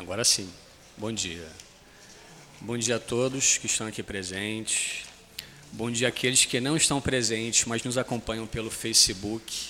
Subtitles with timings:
[0.00, 0.48] Agora sim.
[0.96, 1.46] Bom dia.
[2.58, 5.02] Bom dia a todos que estão aqui presentes.
[5.72, 9.68] Bom dia àqueles que não estão presentes, mas nos acompanham pelo Facebook.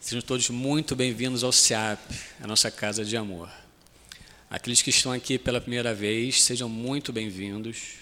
[0.00, 2.00] Sejam todos muito bem-vindos ao CEAP,
[2.40, 3.50] a nossa casa de amor.
[4.48, 7.96] Aqueles que estão aqui pela primeira vez, sejam muito bem-vindos,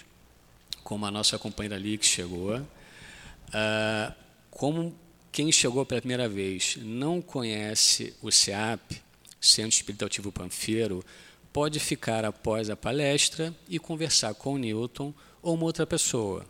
[0.85, 2.55] como a nossa companheira ali que chegou.
[2.55, 4.13] Uh,
[4.49, 4.97] como
[5.33, 9.08] quem chegou pela primeira vez não conhece o CEAP,
[9.39, 11.03] Centro Espirituativo Panfeiro,
[11.51, 16.45] pode ficar após a palestra e conversar com o Newton ou uma outra pessoa,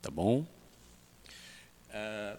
[0.00, 0.46] tá bom?
[1.88, 2.38] Uh,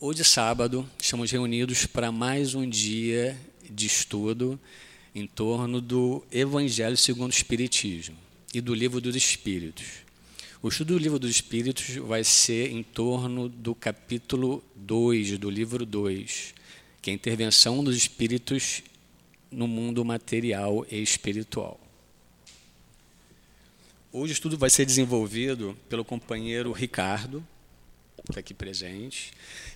[0.00, 4.58] hoje, sábado, estamos reunidos para mais um dia de estudo
[5.14, 8.16] em torno do Evangelho segundo o Espiritismo
[8.54, 10.02] e do Livro dos Espíritos.
[10.62, 15.84] O estudo do Livro dos Espíritos vai ser em torno do capítulo 2, do livro
[15.84, 16.54] 2,
[17.02, 18.84] que é a intervenção dos espíritos
[19.50, 21.80] no mundo material e espiritual.
[24.12, 27.44] Hoje o estudo vai ser desenvolvido pelo companheiro Ricardo,
[28.24, 29.32] que está aqui presente,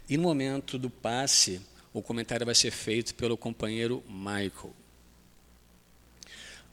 [0.08, 1.60] e no momento do passe,
[1.92, 4.72] o comentário vai ser feito pelo companheiro Michael.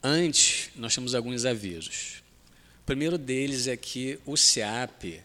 [0.00, 2.22] Antes, nós temos alguns avisos.
[2.82, 5.22] O primeiro deles é que o SEAP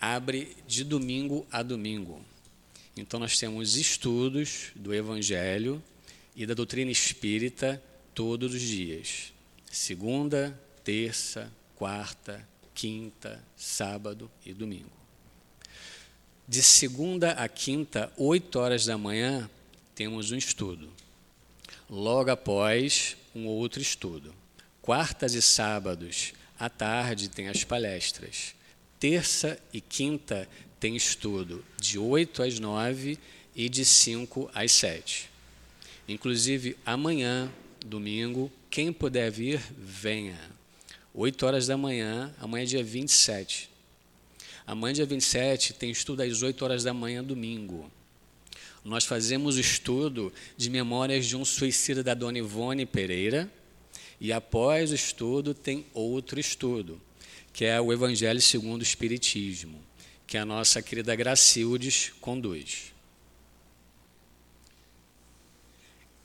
[0.00, 2.24] abre de domingo a domingo.
[2.96, 5.82] Então, nós temos estudos do Evangelho
[6.34, 7.82] e da doutrina espírita
[8.14, 9.32] todos os dias.
[9.70, 14.90] Segunda, terça, quarta, quinta, sábado e domingo.
[16.48, 19.48] De segunda a quinta, oito horas da manhã,
[19.94, 20.90] temos um estudo.
[21.88, 24.34] Logo após, um outro estudo.
[24.82, 28.54] Quartas e sábados, à tarde, tem as palestras.
[28.98, 30.48] Terça e quinta
[30.80, 33.18] tem estudo de 8 às 9
[33.54, 35.28] e de 5 às 7.
[36.08, 37.52] Inclusive, amanhã,
[37.84, 40.40] domingo, quem puder vir, venha.
[41.14, 43.68] 8 horas da manhã, amanhã é dia 27.
[44.66, 47.92] Amanhã, dia 27, tem estudo às 8 horas da manhã, domingo.
[48.82, 53.52] Nós fazemos o estudo de memórias de um suicida da dona Ivone Pereira,
[54.18, 56.98] e após o estudo tem outro estudo,
[57.52, 59.89] que é o Evangelho segundo o Espiritismo
[60.30, 62.92] que a nossa querida Gracildes conduz.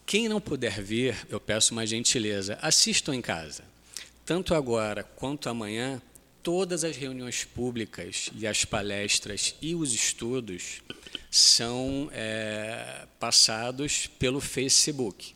[0.05, 3.63] Quem não puder vir, eu peço uma gentileza, assistam em casa.
[4.23, 5.99] Tanto agora quanto amanhã,
[6.43, 10.83] todas as reuniões públicas e as palestras e os estudos
[11.31, 15.33] são é, passados pelo Facebook.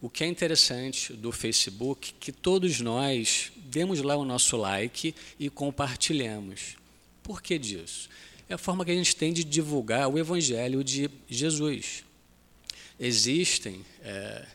[0.00, 5.50] O que é interessante do Facebook que todos nós demos lá o nosso like e
[5.50, 6.82] compartilhemos.
[7.24, 8.08] Por que disso?
[8.48, 12.04] É a forma que a gente tem de divulgar o Evangelho de Jesus.
[13.00, 14.46] Existem, é,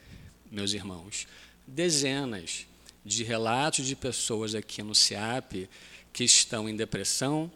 [0.52, 1.28] meus irmãos,
[1.66, 2.68] dezenas
[3.03, 5.68] de relatos de pessoas aqui no CIAP
[6.13, 7.52] que estão em depressão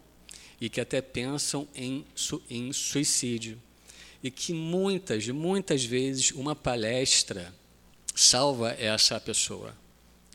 [0.59, 2.03] e que até pensam em,
[2.49, 3.61] em suicídio.
[4.23, 7.53] E que muitas, muitas vezes, uma palestra
[8.15, 9.75] salva essa pessoa.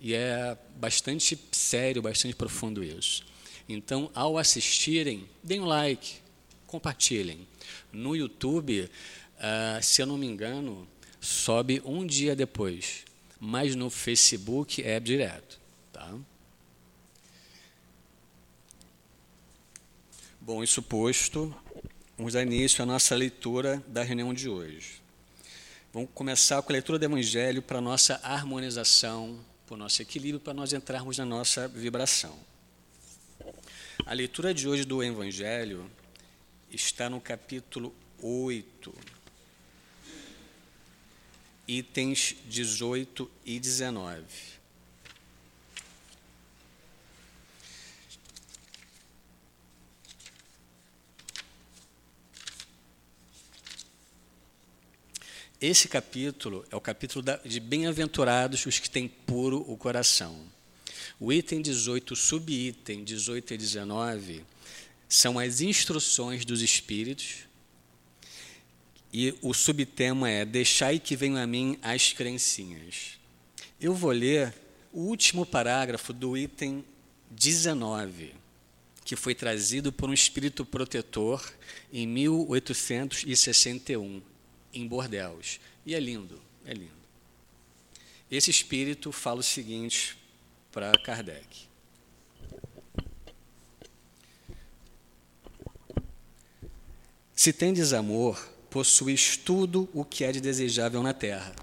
[0.00, 3.27] E é bastante sério, bastante profundo isso.
[3.68, 6.16] Então, ao assistirem, deem um like,
[6.66, 7.46] compartilhem.
[7.92, 8.88] No YouTube,
[9.38, 10.88] uh, se eu não me engano,
[11.20, 13.04] sobe um dia depois,
[13.38, 15.60] mas no Facebook é direto.
[15.92, 16.14] Tá?
[20.40, 21.54] Bom, isso posto,
[22.16, 25.02] vamos dar início à nossa leitura da reunião de hoje.
[25.92, 30.54] Vamos começar com a leitura do Evangelho para nossa harmonização, para o nosso equilíbrio, para
[30.54, 32.38] nós entrarmos na nossa vibração.
[34.08, 35.84] A leitura de hoje do Evangelho
[36.70, 38.94] está no capítulo 8,
[41.68, 44.24] itens 18 e 19.
[55.60, 60.57] Esse capítulo é o capítulo de bem-aventurados os que têm puro o coração.
[61.20, 64.44] O item 18, subitem 18 e 19,
[65.08, 67.38] são as instruções dos espíritos.
[69.12, 73.18] E o subtema é: Deixai que venham a mim as crencinhas.
[73.80, 74.54] Eu vou ler
[74.92, 76.84] o último parágrafo do item
[77.30, 78.32] 19,
[79.04, 81.52] que foi trazido por um espírito protetor
[81.92, 84.22] em 1861,
[84.72, 85.58] em Bordeaux.
[85.84, 86.92] E é lindo, é lindo.
[88.30, 90.16] Esse espírito fala o seguinte
[90.72, 91.68] para Kardec.
[97.34, 101.54] Se tendes amor, possuís tudo o que é de desejável na terra.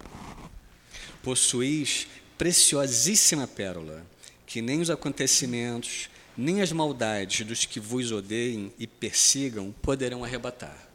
[1.21, 2.07] Possuís
[2.37, 4.05] preciosíssima pérola,
[4.45, 10.87] que nem os acontecimentos, nem as maldades dos que vos odeiem e persigam poderão arrebatar.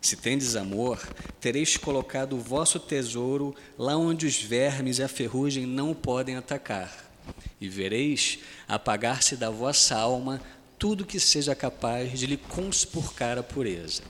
[0.00, 0.98] Se tendes amor,
[1.40, 6.36] tereis colocado o vosso tesouro lá onde os vermes e a ferrugem não o podem
[6.36, 7.11] atacar,
[7.60, 10.40] e vereis apagar-se da vossa alma
[10.78, 14.02] tudo que seja capaz de lhe conspurcar a pureza.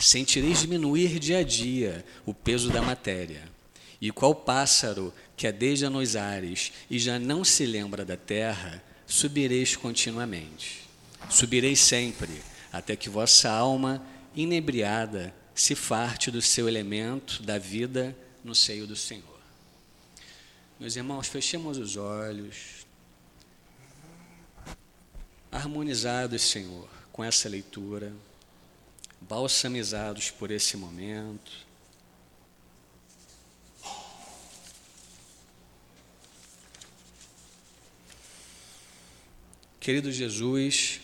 [0.00, 3.42] Sentireis diminuir dia a dia o peso da matéria.
[4.00, 9.76] E qual pássaro que adeja nos ares e já não se lembra da terra, subireis
[9.76, 10.82] continuamente.
[11.28, 12.42] Subireis sempre,
[12.72, 14.02] até que vossa alma,
[14.34, 19.35] inebriada, se farte do seu elemento da vida no seio do Senhor.
[20.78, 22.86] Meus irmãos, fechemos os olhos,
[25.50, 28.12] harmonizados, Senhor, com essa leitura,
[29.22, 31.64] balsamizados por esse momento.
[39.80, 41.00] Querido Jesus,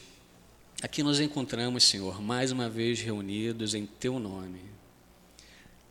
[0.83, 4.61] aqui nos encontramos, Senhor, mais uma vez reunidos em Teu nome,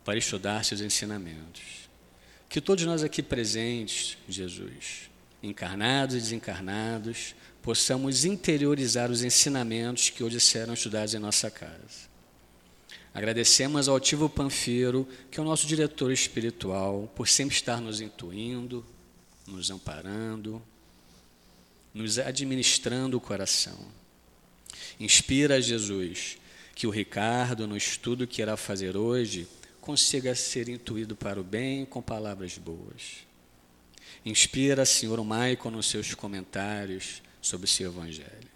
[0.04, 1.81] para estudar Seus ensinamentos.
[2.52, 5.10] Que todos nós aqui presentes, Jesus,
[5.42, 12.10] encarnados e desencarnados, possamos interiorizar os ensinamentos que hoje serão estudados em nossa casa.
[13.14, 18.84] Agradecemos ao Altivo Panfiro, que é o nosso diretor espiritual, por sempre estar nos intuindo,
[19.46, 20.62] nos amparando,
[21.94, 23.78] nos administrando o coração.
[25.00, 26.36] Inspira, Jesus,
[26.74, 29.48] que o Ricardo, no estudo que irá fazer hoje,
[29.82, 33.26] consiga ser intuído para o bem com palavras boas.
[34.24, 38.48] Inspira, Senhor, Maicon nos seus comentários sobre o seu Evangelho.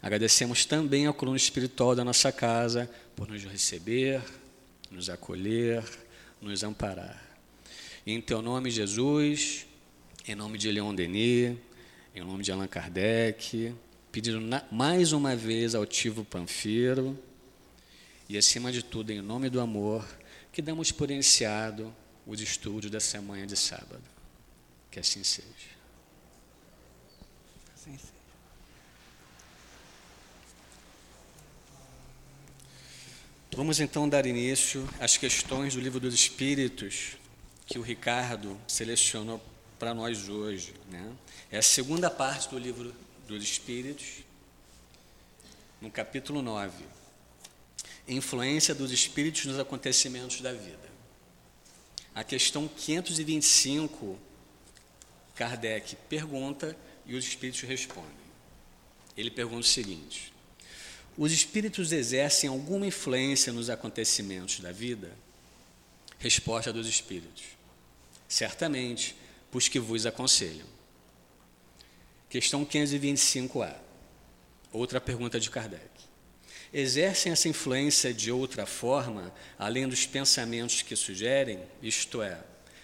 [0.00, 4.22] Agradecemos também ao coluna espiritual da nossa casa por nos receber,
[4.92, 5.82] nos acolher,
[6.40, 7.20] nos amparar.
[8.06, 9.66] em teu nome, Jesus,
[10.28, 11.56] em nome de Leon Denis,
[12.14, 13.74] em nome de Allan Kardec,
[14.12, 14.40] pedindo
[14.70, 17.18] mais uma vez ao Tivo Panfiro
[18.28, 20.06] e, acima de tudo, em nome do amor,
[20.54, 21.92] que damos por iniciado
[22.24, 24.04] os estudos dessa manhã de sábado.
[24.88, 25.48] Que assim seja.
[27.74, 28.12] Assim seja.
[33.56, 37.16] Vamos então dar início às questões do Livro dos Espíritos
[37.66, 39.42] que o Ricardo selecionou
[39.76, 40.72] para nós hoje.
[40.88, 41.12] Né?
[41.50, 42.94] É a segunda parte do livro
[43.26, 44.22] dos Espíritos,
[45.80, 46.93] no capítulo 9.
[48.06, 50.92] Influência dos Espíritos nos acontecimentos da vida.
[52.14, 54.18] A questão 525,
[55.34, 58.24] Kardec pergunta e os Espíritos respondem.
[59.16, 60.32] Ele pergunta o seguinte:
[61.16, 65.10] Os Espíritos exercem alguma influência nos acontecimentos da vida?
[66.18, 67.44] Resposta dos Espíritos:
[68.28, 69.16] Certamente,
[69.50, 70.66] pois que vos aconselham.
[72.28, 73.76] Questão 525A.
[74.72, 75.93] Outra pergunta de Kardec.
[76.76, 82.42] Exercem essa influência de outra forma, além dos pensamentos que sugerem, isto é,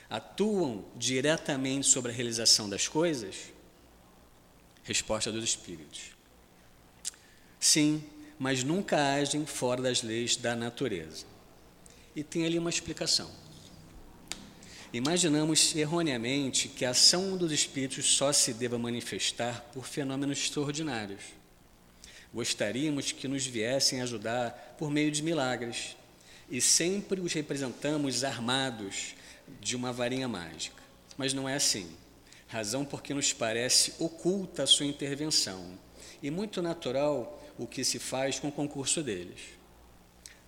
[0.08, 3.34] atuam diretamente sobre a realização das coisas?
[4.84, 6.12] Resposta dos Espíritos.
[7.58, 8.04] Sim,
[8.38, 11.26] mas nunca agem fora das leis da natureza.
[12.14, 13.28] E tem ali uma explicação.
[14.92, 21.39] Imaginamos erroneamente que a ação dos espíritos só se deva manifestar por fenômenos extraordinários.
[22.32, 25.96] Gostaríamos que nos viessem ajudar por meio de milagres,
[26.50, 29.14] e sempre os representamos armados
[29.60, 30.82] de uma varinha mágica.
[31.16, 31.90] Mas não é assim.
[32.48, 35.78] Razão porque nos parece oculta a sua intervenção,
[36.22, 39.60] e muito natural o que se faz com o concurso deles.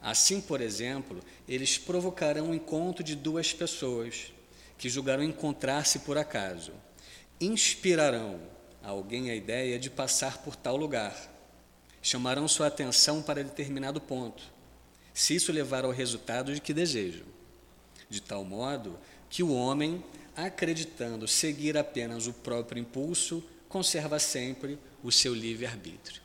[0.00, 4.32] Assim, por exemplo, eles provocarão o encontro de duas pessoas
[4.76, 6.72] que julgarão encontrar-se por acaso.
[7.40, 8.40] Inspirarão
[8.82, 11.31] a alguém a ideia de passar por tal lugar.
[12.02, 14.42] Chamarão sua atenção para determinado ponto,
[15.14, 17.24] se isso levar ao resultado de que desejam.
[18.10, 18.98] De tal modo
[19.30, 20.04] que o homem,
[20.36, 26.20] acreditando seguir apenas o próprio impulso, conserva sempre o seu livre-arbítrio.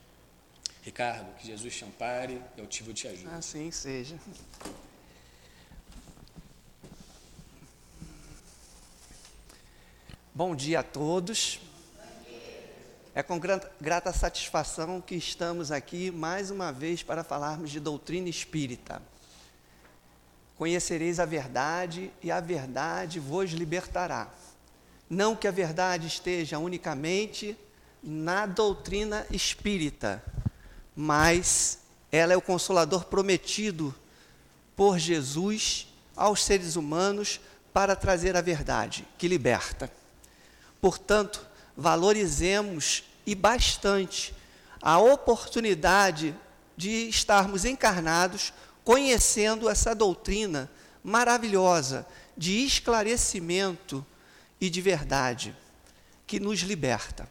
[0.81, 3.35] Ricardo, que Jesus te ampare, eu tive te ajuda.
[3.35, 4.17] Assim seja.
[10.33, 11.59] Bom dia a todos.
[13.17, 13.41] É com
[13.81, 19.01] grata satisfação que estamos aqui mais uma vez para falarmos de doutrina espírita.
[20.55, 24.27] Conhecereis a verdade e a verdade vos libertará.
[25.09, 27.57] Não que a verdade esteja unicamente
[28.03, 30.23] na doutrina espírita,
[30.95, 31.79] mas
[32.11, 33.95] ela é o consolador prometido
[34.75, 37.39] por Jesus aos seres humanos
[37.73, 39.91] para trazer a verdade que liberta.
[40.79, 44.33] Portanto, valorizemos e bastante
[44.81, 46.33] a oportunidade
[46.77, 48.53] de estarmos encarnados
[48.85, 50.71] conhecendo essa doutrina
[51.03, 52.07] maravilhosa
[52.37, 54.05] de esclarecimento
[54.61, 55.53] e de verdade
[56.25, 57.29] que nos liberta.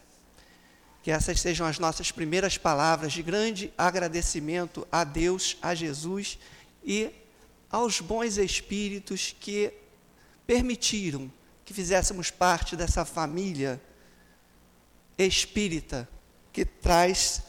[1.03, 6.39] Que essas sejam as nossas primeiras palavras de grande agradecimento a Deus, a Jesus
[6.85, 7.11] e
[7.71, 9.73] aos bons espíritos que
[10.47, 11.33] permitiram
[11.65, 13.81] que fizéssemos parte dessa família
[15.19, 16.09] espírita
[16.53, 17.43] que traz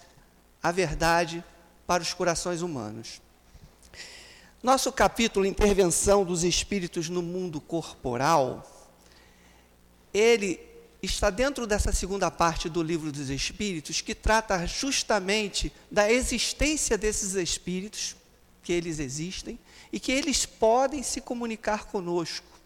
[0.62, 1.44] a verdade
[1.86, 3.22] para os corações humanos.
[4.62, 8.66] Nosso capítulo Intervenção dos Espíritos no Mundo Corporal,
[10.14, 10.60] ele
[11.02, 17.36] está dentro dessa segunda parte do livro dos Espíritos, que trata justamente da existência desses
[17.36, 18.16] espíritos,
[18.64, 19.60] que eles existem,
[19.92, 22.58] e que eles podem se comunicar conosco.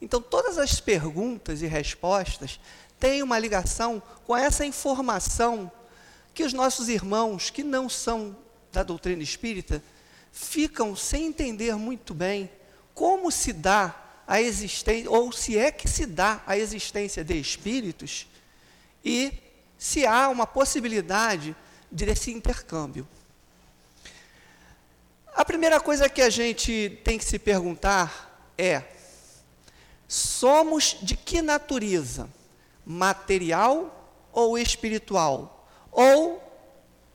[0.00, 2.60] Então, todas as perguntas e respostas
[3.04, 5.70] têm uma ligação com essa informação
[6.32, 8.34] que os nossos irmãos, que não são
[8.72, 9.84] da doutrina espírita,
[10.32, 12.50] ficam sem entender muito bem
[12.94, 13.94] como se dá
[14.26, 18.26] a existência, ou se é que se dá a existência de espíritos,
[19.04, 19.34] e
[19.76, 21.54] se há uma possibilidade
[21.90, 23.06] desse intercâmbio.
[25.34, 28.82] A primeira coisa que a gente tem que se perguntar é:
[30.08, 32.30] somos de que natureza?
[32.84, 35.66] Material ou espiritual?
[35.90, 36.42] Ou,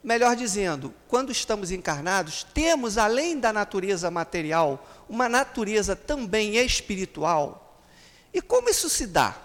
[0.03, 7.81] melhor dizendo, quando estamos encarnados, temos, além da natureza material, uma natureza também espiritual?
[8.33, 9.35] E como isso se dá?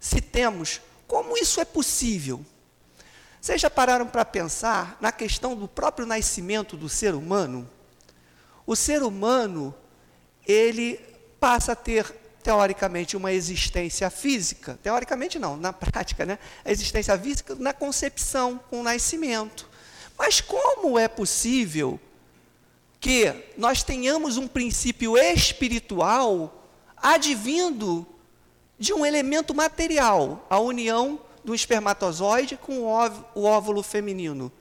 [0.00, 2.44] Se temos, como isso é possível?
[3.40, 7.68] Vocês já pararam para pensar na questão do próprio nascimento do ser humano?
[8.64, 9.74] O ser humano,
[10.46, 10.98] ele
[11.40, 14.78] passa a ter, teoricamente, uma existência física.
[14.82, 16.38] Teoricamente, não, na prática, né?
[16.64, 19.68] A existência física na concepção, com o nascimento.
[20.18, 21.98] Mas como é possível
[23.00, 28.06] que nós tenhamos um princípio espiritual advindo
[28.78, 32.80] de um elemento material, a união do espermatozoide com
[33.34, 34.52] o óvulo feminino.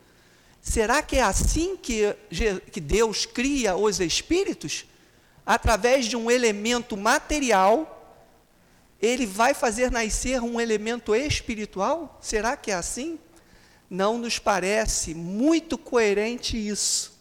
[0.62, 2.16] Será que é assim que,
[2.72, 4.86] que Deus cria os espíritos?
[5.52, 8.24] Através de um elemento material,
[9.02, 12.18] ele vai fazer nascer um elemento espiritual?
[12.22, 13.20] Será que é assim?
[13.90, 17.20] Não nos parece muito coerente isso,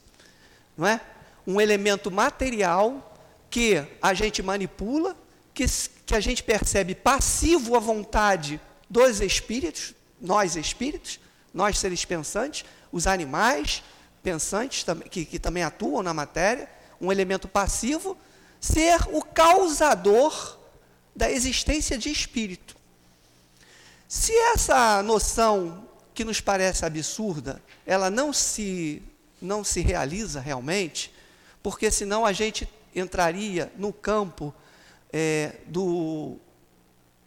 [0.78, 1.00] não é?
[1.44, 3.20] Um elemento material
[3.50, 5.16] que a gente manipula,
[5.52, 5.66] que,
[6.06, 11.18] que a gente percebe passivo à vontade dos espíritos, nós espíritos,
[11.52, 13.82] nós seres pensantes, os animais
[14.22, 18.16] pensantes que, que também atuam na matéria, um elemento passivo,
[18.60, 20.58] ser o causador
[21.14, 22.76] da existência de espírito.
[24.06, 29.02] Se essa noção que nos parece absurda, ela não se
[29.40, 31.10] não se realiza realmente,
[31.62, 34.54] porque senão a gente entraria no campo
[35.10, 36.36] é, do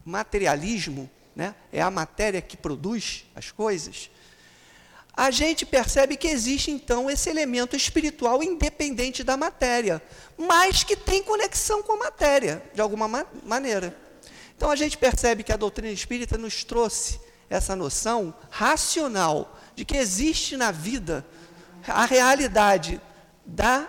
[0.06, 1.56] materialismo né?
[1.72, 4.10] é a matéria que produz as coisas,
[5.16, 10.02] a gente percebe que existe então esse elemento espiritual independente da matéria,
[10.38, 13.96] mas que tem conexão com a matéria, de alguma ma maneira.
[14.58, 19.98] Então a gente percebe que a doutrina espírita nos trouxe essa noção racional de que
[19.98, 21.26] existe na vida
[21.88, 23.00] a realidade
[23.46, 23.88] da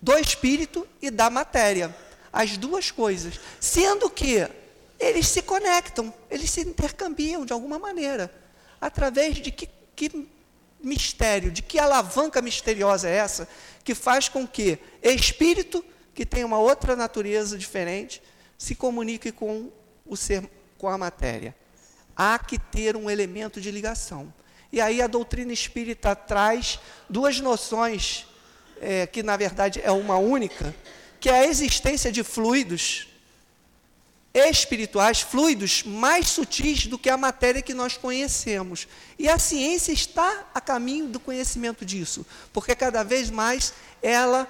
[0.00, 1.94] do espírito e da matéria,
[2.32, 4.46] as duas coisas, sendo que
[5.00, 8.32] eles se conectam, eles se intercambiam de alguma maneira.
[8.80, 10.28] Através de que, que
[10.80, 13.48] mistério, de que alavanca misteriosa é essa
[13.82, 15.84] que faz com que espírito,
[16.14, 18.22] que tem uma outra natureza diferente,
[18.58, 19.70] se comunique com
[20.04, 20.48] o ser,
[20.78, 21.54] com a matéria.
[22.14, 24.32] Há que ter um elemento de ligação.
[24.72, 28.26] E aí a doutrina espírita traz duas noções,
[28.80, 30.74] é, que na verdade é uma única,
[31.20, 33.08] que é a existência de fluidos
[34.36, 38.86] espirituais, fluidos mais sutis do que a matéria que nós conhecemos.
[39.18, 44.46] E a ciência está a caminho do conhecimento disso, porque cada vez mais ela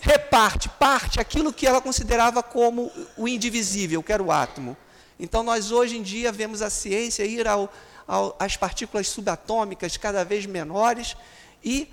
[0.00, 4.76] reparte, parte aquilo que ela considerava como o indivisível, que era o átomo.
[5.18, 7.72] Então, nós hoje em dia vemos a ciência ir ao,
[8.06, 11.16] ao, às partículas subatômicas cada vez menores
[11.64, 11.88] e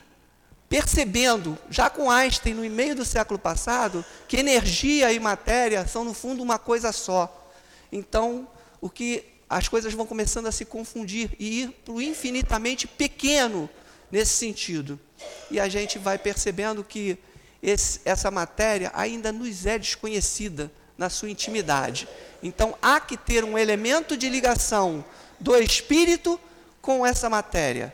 [0.74, 6.16] percebendo, já com Einstein no meio do século passado, que energia e matéria são no
[6.16, 7.48] fundo uma coisa só.
[7.92, 8.48] Então,
[8.82, 13.70] o que as coisas vão começando a se confundir e ir para o infinitamente pequeno
[14.12, 15.00] nesse sentido.
[15.52, 17.20] E a gente vai percebendo que
[17.62, 22.08] esse, essa matéria ainda nos é desconhecida na sua intimidade.
[22.42, 25.06] Então há que ter um elemento de ligação
[25.40, 26.40] do espírito
[26.82, 27.94] com essa matéria.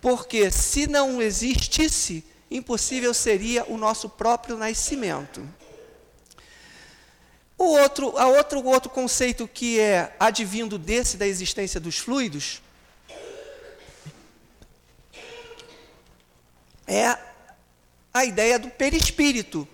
[0.00, 5.46] Porque se não existisse, impossível seria o nosso próprio nascimento.
[7.58, 12.60] O outro, a outro, outro conceito que é advindo desse da existência dos fluidos
[16.86, 17.18] é
[18.12, 19.66] a ideia do perispírito,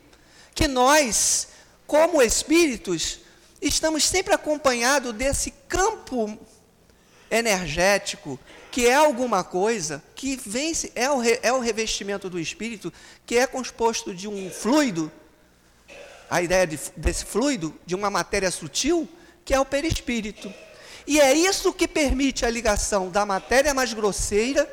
[0.54, 1.48] que nós,
[1.86, 3.20] como espíritos,
[3.60, 6.38] estamos sempre acompanhados desse campo
[7.30, 8.38] energético,
[8.72, 12.92] que é alguma coisa que vence, é o, é o revestimento do espírito,
[13.24, 15.12] que é composto de um fluido
[16.32, 19.06] a ideia de, desse fluido, de uma matéria sutil,
[19.44, 20.50] que é o perispírito.
[21.06, 24.66] E é isso que permite a ligação da matéria mais grosseira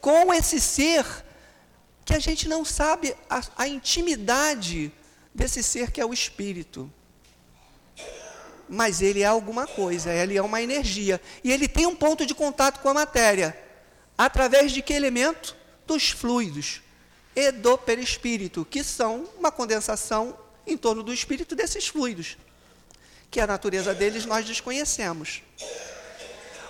[0.00, 1.04] com esse ser
[2.02, 4.90] que a gente não sabe a, a intimidade
[5.34, 6.90] desse ser que é o espírito.
[8.68, 11.20] Mas ele é alguma coisa, ele é uma energia.
[11.42, 13.56] E ele tem um ponto de contato com a matéria.
[14.16, 15.56] Através de que elemento?
[15.86, 16.80] Dos fluidos
[17.34, 22.36] e do perispírito, que são uma condensação em torno do espírito desses fluidos,
[23.30, 25.42] que a natureza deles nós desconhecemos.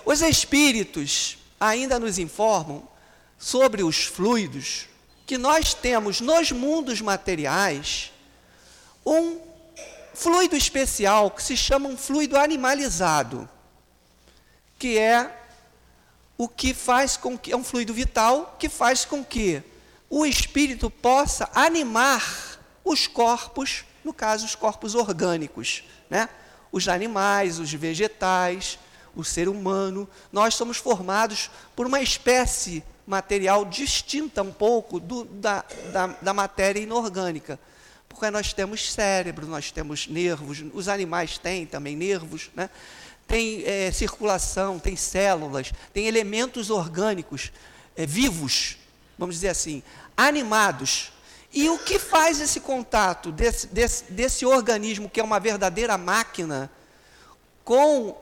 [0.05, 2.87] Os espíritos ainda nos informam
[3.37, 4.87] sobre os fluidos
[5.25, 8.11] que nós temos nos mundos materiais
[9.05, 9.39] um
[10.13, 13.49] fluido especial que se chama um fluido animalizado,
[14.77, 15.43] que é
[16.37, 19.63] o que faz com que é um fluido vital que faz com que
[20.09, 26.29] o espírito possa animar os corpos, no caso, os corpos orgânicos, né?
[26.71, 28.77] os animais, os vegetais,
[29.15, 30.07] o ser humano.
[30.31, 36.79] Nós somos formados por uma espécie material distinta um pouco do, da, da, da matéria
[36.79, 37.59] inorgânica.
[38.13, 42.69] Porque nós temos cérebro, nós temos nervos, os animais têm também nervos, né?
[43.27, 47.51] tem é, circulação, tem células, tem elementos orgânicos
[47.95, 48.77] é, vivos,
[49.17, 49.81] vamos dizer assim,
[50.15, 51.11] animados,
[51.51, 56.69] e o que faz esse contato desse, desse, desse organismo, que é uma verdadeira máquina,
[57.63, 58.15] com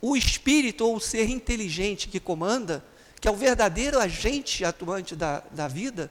[0.00, 2.84] o espírito ou o ser inteligente que comanda,
[3.20, 6.10] que é o verdadeiro agente atuante da, da vida,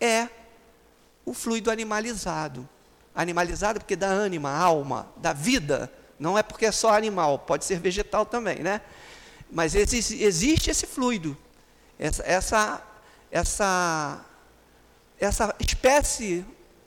[0.00, 0.28] é
[1.30, 2.68] o fluido animalizado.
[3.14, 5.92] Animalizado porque dá ânima, alma, dá vida.
[6.18, 8.80] Não é porque é só animal, pode ser vegetal também, né?
[9.48, 11.36] Mas existe, existe esse fluido,
[11.98, 12.82] essa, essa,
[13.30, 14.24] essa
[15.20, 16.44] essa espécie,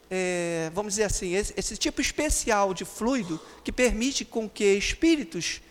[0.10, 5.62] é, vamos dizer assim, esse, esse tipo especial de fluido que permite com que espíritos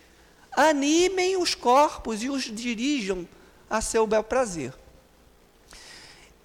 [0.51, 3.27] animem os corpos e os dirijam
[3.69, 4.73] a seu bel prazer.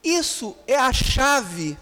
[0.02, 1.78] Isso é a chave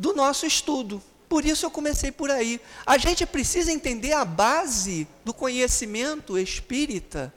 [0.00, 1.00] do nosso estudo.
[1.28, 2.60] Por isso eu comecei por aí.
[2.84, 7.32] A gente precisa entender a base do conhecimento espírita,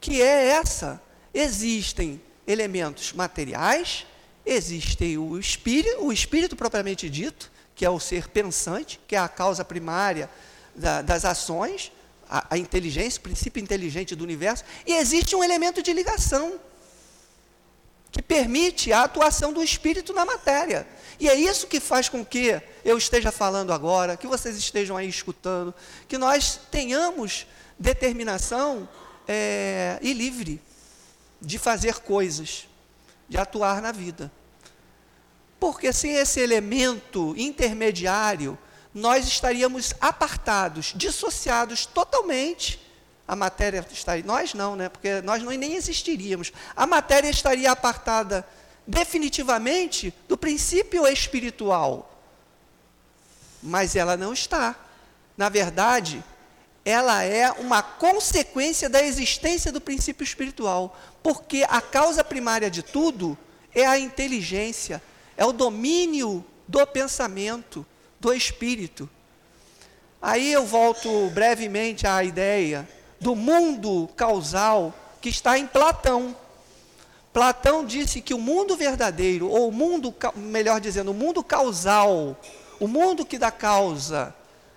[0.00, 1.02] que é essa.
[1.34, 4.06] Existem elementos materiais,
[4.46, 9.28] Existe o espírito, o espírito propriamente dito, que é o ser pensante, que é a
[9.28, 10.30] causa primária
[10.72, 11.90] da, das ações,
[12.30, 16.60] a, a inteligência, o princípio inteligente do universo, e existe um elemento de ligação
[18.12, 20.86] que permite a atuação do espírito na matéria.
[21.18, 25.08] E é isso que faz com que eu esteja falando agora, que vocês estejam aí
[25.08, 25.74] escutando,
[26.06, 27.46] que nós tenhamos
[27.78, 28.88] determinação
[29.26, 30.60] é, e livre
[31.40, 32.68] de fazer coisas
[33.28, 34.30] de atuar na vida.
[35.58, 38.58] Porque sem esse elemento intermediário,
[38.92, 42.80] nós estaríamos apartados, dissociados totalmente.
[43.26, 44.88] A matéria estaria, nós não, né?
[44.88, 46.52] Porque nós nem existiríamos.
[46.76, 48.46] A matéria estaria apartada
[48.86, 52.12] definitivamente do princípio espiritual.
[53.62, 54.76] Mas ela não está.
[55.34, 56.22] Na verdade,
[56.84, 63.36] ela é uma consequência da existência do princípio espiritual, porque a causa primária de tudo
[63.74, 65.02] é a inteligência,
[65.38, 67.84] é o domínio do pensamento,
[68.20, 69.08] do espírito.
[70.20, 72.86] Aí eu volto brevemente à ideia
[73.18, 76.36] do mundo causal que está em Platão.
[77.36, 82.34] Platão disse que o mundo verdadeiro, ou o mundo, melhor dizendo, o mundo causal,
[82.80, 84.34] o mundo que dá causa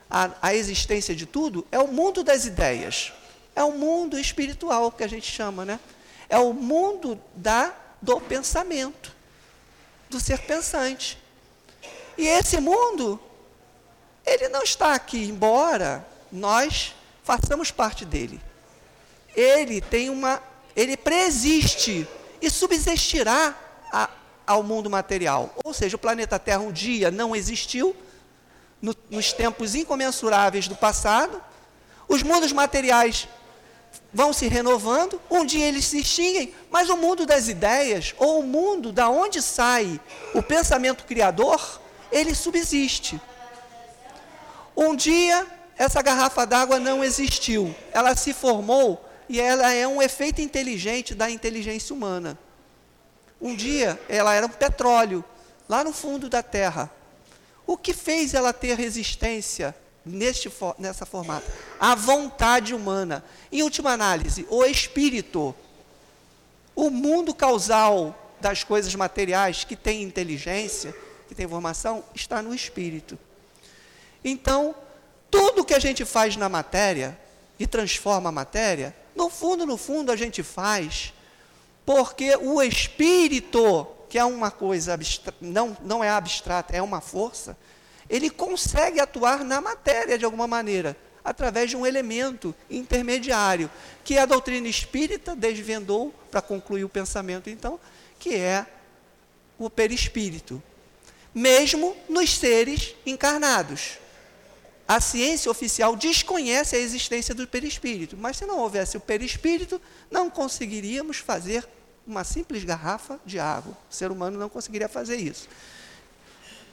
[0.10, 3.13] a, a existência de tudo é o mundo das ideias.
[3.56, 5.80] É o mundo espiritual que a gente chama, né?
[6.28, 9.15] É o mundo da, do pensamento,
[10.10, 11.17] do ser pensante.
[12.17, 13.17] E esse mundo,
[14.26, 16.93] ele não está aqui, embora nós
[17.24, 18.38] façamos parte dele.
[19.34, 20.43] Ele tem uma,
[20.76, 22.06] ele preexiste
[22.41, 23.56] e subsistirá
[23.91, 24.10] a,
[24.45, 25.54] ao mundo material.
[25.63, 27.95] Ou seja, o planeta Terra um dia não existiu,
[28.82, 31.41] no, nos tempos incomensuráveis do passado,
[32.08, 33.28] os mundos materiais
[34.13, 38.43] vão se renovando, um dia eles se extinguem, mas o mundo das ideias, ou o
[38.43, 39.99] mundo da onde sai
[40.34, 41.80] o pensamento criador,
[42.12, 43.21] ele subsiste.
[44.75, 45.45] Um dia
[45.78, 51.29] essa garrafa d'água não existiu, ela se formou e ela é um efeito inteligente da
[51.29, 52.37] inteligência humana.
[53.39, 55.23] Um dia ela era um petróleo,
[55.69, 56.91] lá no fundo da terra.
[57.65, 61.45] O que fez ela ter resistência neste, nessa formata?
[61.79, 63.23] A vontade humana.
[63.51, 65.53] Em última análise, o espírito.
[66.75, 70.95] O mundo causal das coisas materiais que tem inteligência,
[71.27, 73.19] que tem informação, está no espírito.
[74.23, 74.73] Então,
[75.29, 77.17] tudo que a gente faz na matéria
[77.59, 81.13] e transforma a matéria, no fundo, no fundo, a gente faz
[81.86, 84.97] porque o espírito, que é uma coisa
[85.41, 87.58] não, não é abstrata, é uma força,
[88.10, 93.69] ele consegue atuar na matéria de alguma maneira, através de um elemento intermediário,
[94.03, 97.79] que a doutrina espírita desvendou para concluir o pensamento, então,
[98.17, 98.65] que é
[99.58, 100.62] o perispírito.
[101.34, 103.97] Mesmo nos seres encarnados.
[104.89, 110.32] A ciência oficial desconhece a existência do perispírito, mas se não houvesse o perispírito, não
[110.32, 111.63] conseguiríamos fazer
[112.08, 113.78] uma simples garrafa de água.
[113.88, 115.47] O ser humano não conseguiria fazer isso.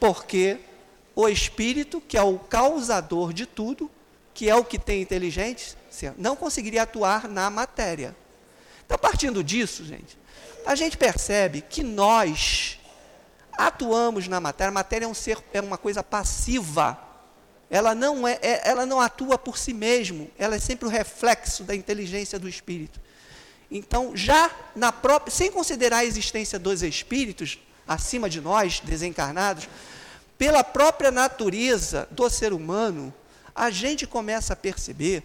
[0.00, 0.58] Porque
[1.14, 3.90] o espírito, que é o causador de tudo,
[4.32, 5.76] que é o que tem inteligência,
[6.16, 8.16] não conseguiria atuar na matéria.
[8.86, 10.18] Então, partindo disso, gente,
[10.64, 12.78] a gente percebe que nós
[13.58, 14.70] atuamos na matéria.
[14.70, 17.04] A matéria é um ser, é uma coisa passiva
[17.68, 21.64] ela não, é, é, ela não atua por si mesmo, ela é sempre o reflexo
[21.64, 23.00] da inteligência do espírito.
[23.70, 29.68] Então, já na própria, sem considerar a existência dos espíritos acima de nós, desencarnados,
[30.38, 33.12] pela própria natureza do ser humano,
[33.54, 35.22] a gente começa a perceber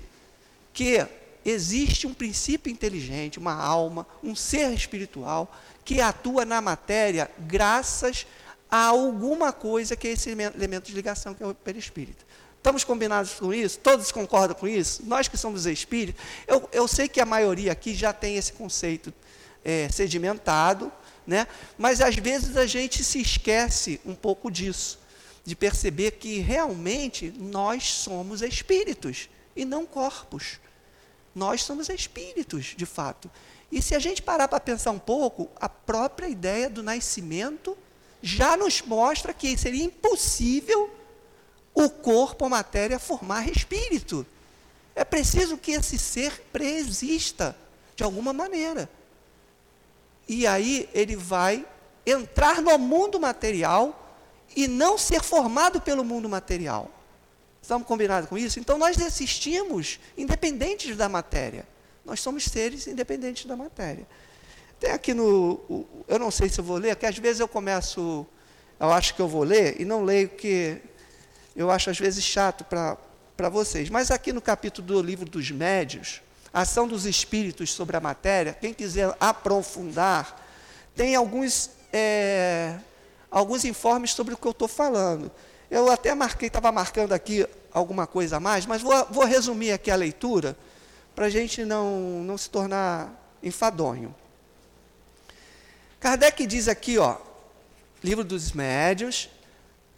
[0.74, 1.06] que
[1.44, 8.26] existe um princípio inteligente, uma alma, um ser espiritual que atua na matéria graças
[8.70, 12.26] a alguma coisa que é esse elemento de ligação que é o perispírito.
[12.62, 13.80] Estamos combinados com isso?
[13.80, 15.02] Todos concordam com isso?
[15.08, 19.12] Nós que somos espíritos, eu, eu sei que a maioria aqui já tem esse conceito
[19.66, 20.92] é, sedimentado,
[21.26, 21.48] né?
[21.76, 25.00] mas às vezes a gente se esquece um pouco disso,
[25.44, 30.60] de perceber que realmente nós somos espíritos e não corpos.
[31.34, 33.28] Nós somos espíritos, de fato.
[33.72, 37.76] E se a gente parar para pensar um pouco, a própria ideia do nascimento
[38.22, 41.01] já nos mostra que seria impossível
[41.74, 44.26] o corpo, a matéria, formar espírito.
[44.96, 47.56] É preciso que esse ser preexista
[47.96, 48.90] de alguma maneira.
[50.28, 51.66] E aí ele vai
[52.06, 53.98] entrar no mundo material
[54.56, 56.90] e não ser formado pelo mundo material.
[57.62, 58.60] Estamos combinados com isso?
[58.60, 61.66] Então nós existimos independentes da matéria.
[62.04, 64.08] Nós somos seres independentes da matéria.
[64.80, 65.86] Tem aqui no.
[66.08, 68.26] Eu não sei se eu vou ler, porque às vezes eu começo.
[68.80, 70.82] Eu acho que eu vou ler e não leio, porque
[71.56, 73.90] eu acho às vezes chato para vocês.
[73.90, 76.22] Mas aqui no capítulo do livro dos médios,
[76.54, 80.40] ação dos espíritos sobre a matéria, quem quiser aprofundar,
[80.96, 82.78] tem alguns, é,
[83.30, 85.32] alguns informes sobre o que eu estou falando.
[85.70, 89.90] Eu até marquei, estava marcando aqui alguma coisa a mais, mas vou, vou resumir aqui
[89.90, 90.58] a leitura,
[91.16, 94.14] para a gente não, não se tornar enfadonho.
[96.00, 97.18] Kardec diz aqui, ó,
[98.04, 99.30] livro dos médios,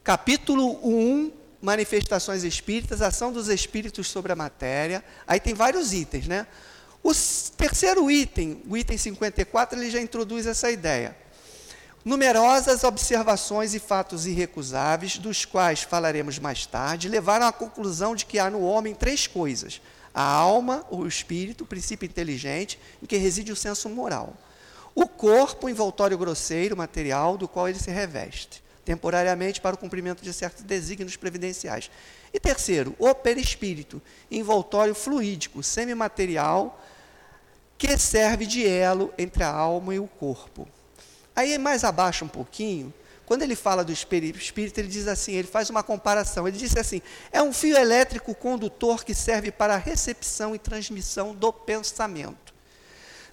[0.03, 1.31] capítulo 1,
[1.63, 5.01] manifestações espíritas, ação dos espíritos sobre a matéria.
[5.25, 6.45] Aí tem vários itens, né?
[7.01, 7.13] O
[7.55, 11.15] terceiro item, o item 54, ele já introduz essa ideia.
[12.03, 18.39] Numerosas observações e fatos irrecusáveis, dos quais falaremos mais tarde, levaram à conclusão de que
[18.39, 19.81] há no homem três coisas:
[20.13, 24.35] a alma, o espírito, o princípio inteligente, em que reside o senso moral.
[24.93, 30.33] O corpo, envoltório grosseiro, material, do qual ele se reveste temporariamente para o cumprimento de
[30.33, 31.89] certos desígnios previdenciais.
[32.33, 36.81] E terceiro, o perispírito, envoltório fluídico, semimaterial,
[37.77, 40.67] que serve de elo entre a alma e o corpo.
[41.35, 42.93] Aí mais abaixo um pouquinho,
[43.25, 46.47] quando ele fala do espírito, ele diz assim, ele faz uma comparação.
[46.47, 51.33] Ele diz assim: é um fio elétrico condutor que serve para a recepção e transmissão
[51.33, 52.53] do pensamento.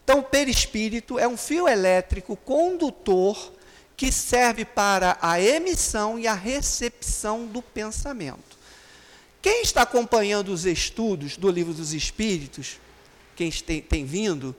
[0.02, 3.52] Então, o perispírito é um fio elétrico condutor
[4.00, 8.56] que serve para a emissão e a recepção do pensamento.
[9.42, 12.78] Quem está acompanhando os estudos do Livro dos Espíritos,
[13.36, 14.56] quem tem, tem vindo,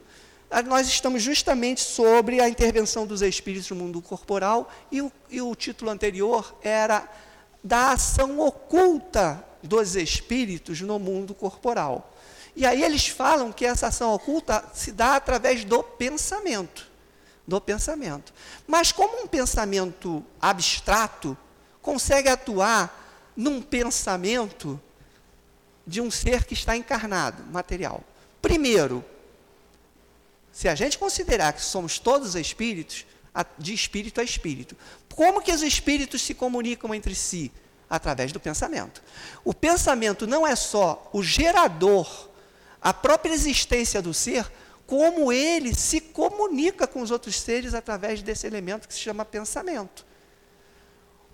[0.64, 5.52] nós estamos justamente sobre a intervenção dos espíritos no mundo corporal, e o, e o
[5.56, 7.10] título anterior era
[7.64, 12.14] da ação oculta dos espíritos no mundo corporal.
[12.54, 16.91] E aí eles falam que essa ação oculta se dá através do pensamento.
[17.46, 18.32] Do pensamento.
[18.66, 21.36] Mas como um pensamento abstrato
[21.80, 24.80] consegue atuar num pensamento
[25.86, 28.04] de um ser que está encarnado, material?
[28.40, 29.04] Primeiro,
[30.52, 33.06] se a gente considerar que somos todos espíritos,
[33.58, 34.76] de espírito a espírito,
[35.14, 37.50] como que os espíritos se comunicam entre si?
[37.88, 39.02] Através do pensamento.
[39.44, 42.28] O pensamento não é só o gerador,
[42.80, 44.50] a própria existência do ser,
[44.92, 50.04] como ele se comunica com os outros seres através desse elemento que se chama pensamento.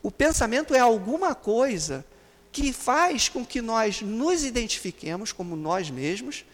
[0.01, 2.07] O pensamento é alguma coisa
[2.53, 6.45] que faz com que nós nos identifiquemos como nós mesmos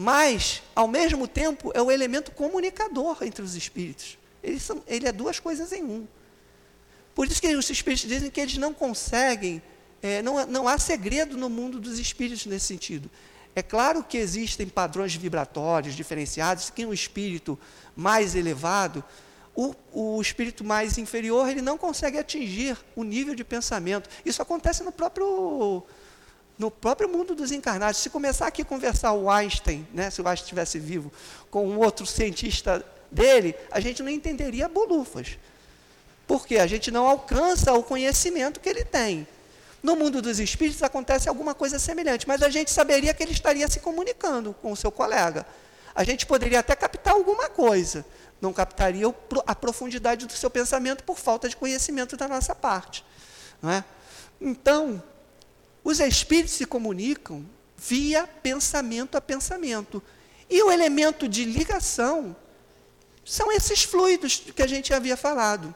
[0.00, 4.16] mas, ao mesmo tempo, é o elemento comunicador entre os espíritos.
[4.42, 6.06] Ele, são, ele é duas coisas em um.
[7.16, 9.60] Por isso que os espíritos dizem que eles não conseguem,
[10.00, 13.10] é, não, não há segredo no mundo dos espíritos nesse sentido.
[13.58, 17.58] É claro que existem padrões vibratórios diferenciados, que um espírito
[17.96, 19.02] mais elevado,
[19.52, 24.08] o, o espírito mais inferior, ele não consegue atingir o nível de pensamento.
[24.24, 25.82] Isso acontece no próprio
[26.56, 28.00] no próprio mundo dos encarnados.
[28.00, 31.12] Se começar aqui a conversar o Einstein, né, se o Einstein estivesse vivo,
[31.50, 35.36] com um outro cientista dele, a gente não entenderia bolufas.
[36.28, 39.26] Porque a gente não alcança o conhecimento que ele tem.
[39.82, 43.68] No mundo dos espíritos acontece alguma coisa semelhante, mas a gente saberia que ele estaria
[43.68, 45.46] se comunicando com o seu colega.
[45.94, 48.04] A gente poderia até captar alguma coisa,
[48.40, 49.04] não captaria
[49.46, 53.04] a profundidade do seu pensamento por falta de conhecimento da nossa parte.
[53.62, 53.84] Não é?
[54.40, 55.02] Então,
[55.82, 57.44] os espíritos se comunicam
[57.76, 60.02] via pensamento a pensamento.
[60.50, 62.34] E o elemento de ligação
[63.24, 65.74] são esses fluidos que a gente havia falado.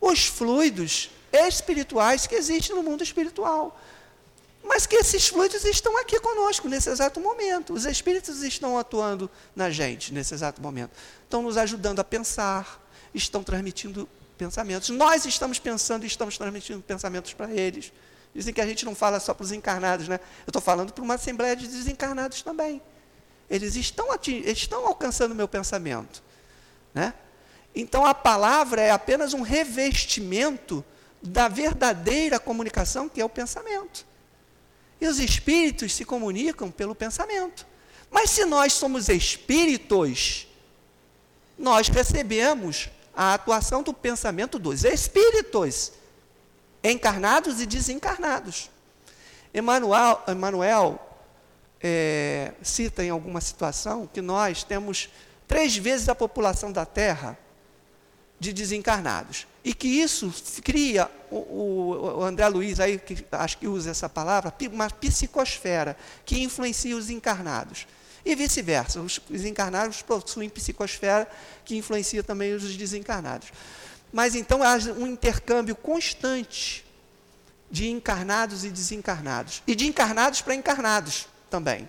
[0.00, 3.78] Os fluidos espirituais que existem no mundo espiritual.
[4.62, 7.72] Mas que esses fluidos estão aqui conosco nesse exato momento.
[7.72, 10.90] Os espíritos estão atuando na gente nesse exato momento.
[11.24, 14.90] Estão nos ajudando a pensar, estão transmitindo pensamentos.
[14.90, 17.92] Nós estamos pensando e estamos transmitindo pensamentos para eles.
[18.34, 20.20] Dizem que a gente não fala só para os encarnados, né?
[20.46, 22.80] Eu estou falando para uma assembleia de desencarnados também.
[23.48, 24.06] Eles estão,
[24.46, 26.22] estão alcançando o meu pensamento.
[26.94, 27.12] Né?
[27.74, 30.84] Então a palavra é apenas um revestimento
[31.22, 34.06] da verdadeira comunicação, que é o pensamento.
[35.00, 37.66] E os espíritos se comunicam pelo pensamento.
[38.10, 40.46] Mas se nós somos espíritos,
[41.58, 45.92] nós recebemos a atuação do pensamento dos espíritos
[46.82, 48.70] encarnados e desencarnados.
[49.52, 50.98] Emmanuel, Emmanuel
[51.82, 55.08] é, cita em alguma situação que nós temos
[55.46, 57.38] três vezes a população da Terra
[58.40, 59.46] de desencarnados.
[59.62, 60.32] E que isso
[60.64, 66.42] cria, o, o, André Luiz, aí, que acho que usa essa palavra, uma psicosfera que
[66.42, 67.86] influencia os encarnados.
[68.24, 71.30] E vice-versa, os, os encarnados possuem psicosfera
[71.64, 73.52] que influencia também os desencarnados.
[74.10, 76.84] Mas então há um intercâmbio constante
[77.70, 79.62] de encarnados e desencarnados.
[79.66, 81.88] E de encarnados para encarnados também.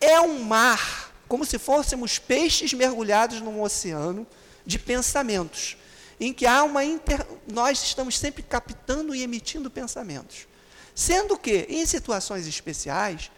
[0.00, 4.26] É um mar, como se fôssemos peixes mergulhados num oceano
[4.64, 5.76] de pensamentos,
[6.20, 7.26] em que há uma inter...
[7.50, 10.46] nós estamos sempre captando e emitindo pensamentos.
[10.94, 13.30] Sendo que, em situações especiais,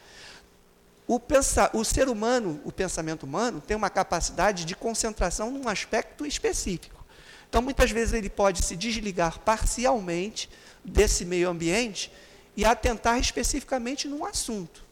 [1.07, 1.71] o, pensa...
[1.73, 7.05] o ser humano, o pensamento humano, tem uma capacidade de concentração num aspecto específico.
[7.49, 10.51] Então, muitas vezes, ele pode se desligar parcialmente
[10.85, 12.11] desse meio ambiente
[12.57, 14.83] e atentar especificamente num assunto.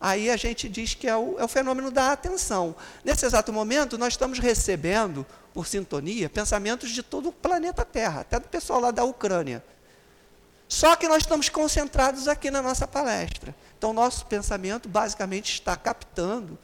[0.00, 2.74] Aí a gente diz que é o, é o fenômeno da atenção.
[3.04, 8.38] Nesse exato momento, nós estamos recebendo, por sintonia, pensamentos de todo o planeta Terra, até
[8.38, 9.62] do pessoal lá da Ucrânia.
[10.68, 13.54] Só que nós estamos concentrados aqui na nossa palestra.
[13.76, 16.56] Então, nosso pensamento basicamente está captando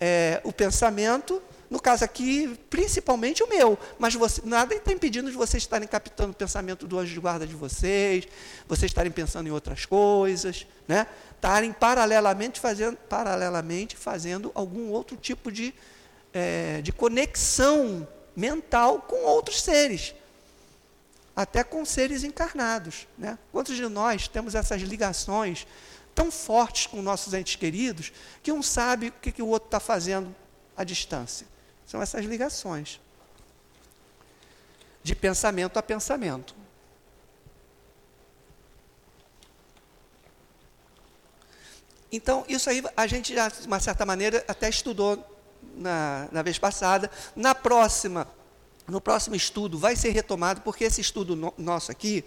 [0.00, 3.78] é, o pensamento no caso aqui, principalmente o meu.
[3.96, 7.46] Mas você, nada está impedindo de vocês estarem captando o pensamento do anjo de guarda
[7.46, 8.26] de vocês,
[8.66, 11.06] vocês estarem pensando em outras coisas, né?
[11.36, 15.72] estarem paralelamente fazendo, paralelamente fazendo algum outro tipo de,
[16.32, 20.14] é, de conexão mental com outros seres.
[21.34, 23.06] Até com seres encarnados.
[23.16, 23.38] Né?
[23.52, 25.66] Quantos de nós temos essas ligações
[26.14, 28.12] tão fortes com nossos entes queridos
[28.42, 30.34] que um sabe o que, que o outro está fazendo
[30.76, 31.46] à distância?
[31.86, 33.00] São essas ligações
[35.02, 36.54] de pensamento a pensamento.
[42.12, 45.16] Então, isso aí a gente já, de uma certa maneira, até estudou
[45.80, 47.10] na, na vez passada.
[47.34, 48.28] Na próxima,
[48.86, 52.24] no próximo estudo vai ser retomado, porque esse estudo no, nosso aqui,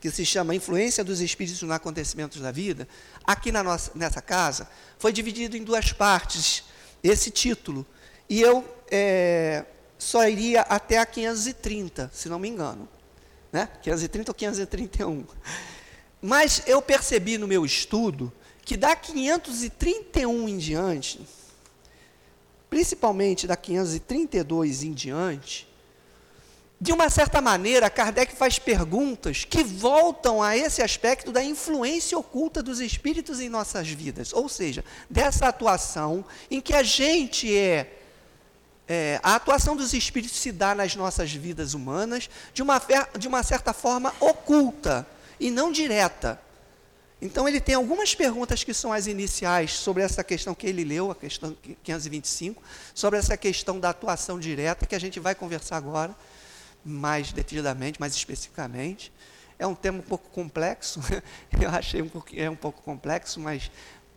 [0.00, 2.86] que se chama Influência dos Espíritos nos Acontecimentos da Vida,
[3.24, 6.64] aqui na nossa, nessa casa, foi dividido em duas partes,
[7.02, 7.84] esse título.
[8.28, 9.64] E eu é,
[9.98, 12.88] só iria até a 530, se não me engano.
[13.52, 13.68] Né?
[13.82, 15.24] 530 ou 531.
[16.20, 18.32] Mas eu percebi no meu estudo
[18.64, 21.20] que da 531 em diante,
[22.74, 25.68] principalmente da 532 em diante,
[26.80, 32.60] de uma certa maneira, Kardec faz perguntas que voltam a esse aspecto da influência oculta
[32.60, 37.92] dos espíritos em nossas vidas, ou seja, dessa atuação em que a gente é,
[38.88, 42.82] é a atuação dos espíritos se dá nas nossas vidas humanas de uma,
[43.16, 45.06] de uma certa forma oculta
[45.38, 46.40] e não direta.
[47.24, 51.10] Então, ele tem algumas perguntas que são as iniciais sobre essa questão que ele leu,
[51.10, 52.62] a questão 525,
[52.94, 56.14] sobre essa questão da atuação direta, que a gente vai conversar agora
[56.84, 59.10] mais detidamente, mais especificamente.
[59.58, 61.00] É um tema um pouco complexo,
[61.58, 63.70] eu achei um pouco, é um pouco complexo, mas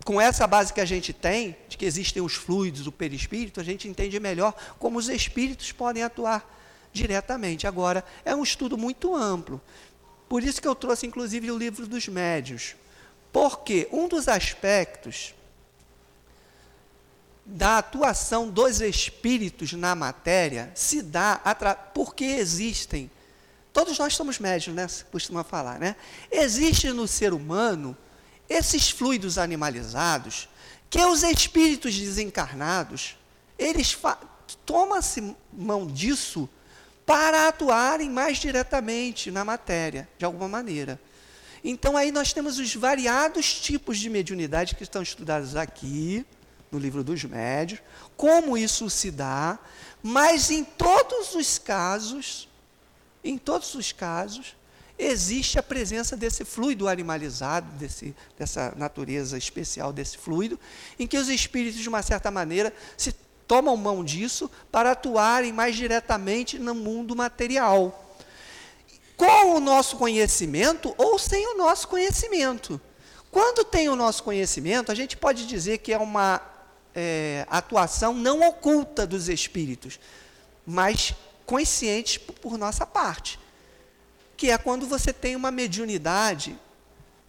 [0.03, 3.63] com essa base que a gente tem, de que existem os fluidos, o perispírito, a
[3.63, 6.45] gente entende melhor como os espíritos podem atuar
[6.91, 7.67] diretamente.
[7.67, 9.61] Agora, é um estudo muito amplo.
[10.27, 12.75] Por isso que eu trouxe, inclusive, o livro dos médios.
[13.37, 15.35] Porque um dos aspectos
[17.45, 21.39] da atuação dos espíritos na matéria se dá
[21.93, 23.11] porque existem.
[23.71, 24.87] Todos nós somos médios, né?
[24.87, 25.95] Se costuma falar, né?
[26.31, 27.95] Existe no ser humano
[28.49, 30.49] esses fluidos animalizados
[30.89, 33.19] que os espíritos desencarnados
[33.55, 33.95] eles
[34.65, 36.49] tomam-se mão disso
[37.05, 40.99] para atuarem mais diretamente na matéria, de alguma maneira.
[41.69, 46.25] Então aí nós temos os variados tipos de mediunidade que estão estudados aqui,
[46.71, 47.81] no livro dos médios,
[48.15, 49.59] como isso se dá,
[50.01, 52.47] mas em todos os casos,
[53.21, 54.55] em todos os casos,
[54.97, 60.57] existe a presença desse fluido animalizado, desse, dessa natureza especial desse fluido,
[60.97, 63.13] em que os espíritos, de uma certa maneira, se
[63.45, 68.06] tomam mão disso para atuarem mais diretamente no mundo material.
[69.17, 72.79] Com o nosso conhecimento ou sem o nosso conhecimento.
[73.31, 76.41] Quando tem o nosso conhecimento, a gente pode dizer que é uma
[76.95, 79.99] é, atuação não oculta dos espíritos,
[80.65, 81.13] mas
[81.45, 83.39] consciente por nossa parte.
[84.35, 86.57] Que é quando você tem uma mediunidade,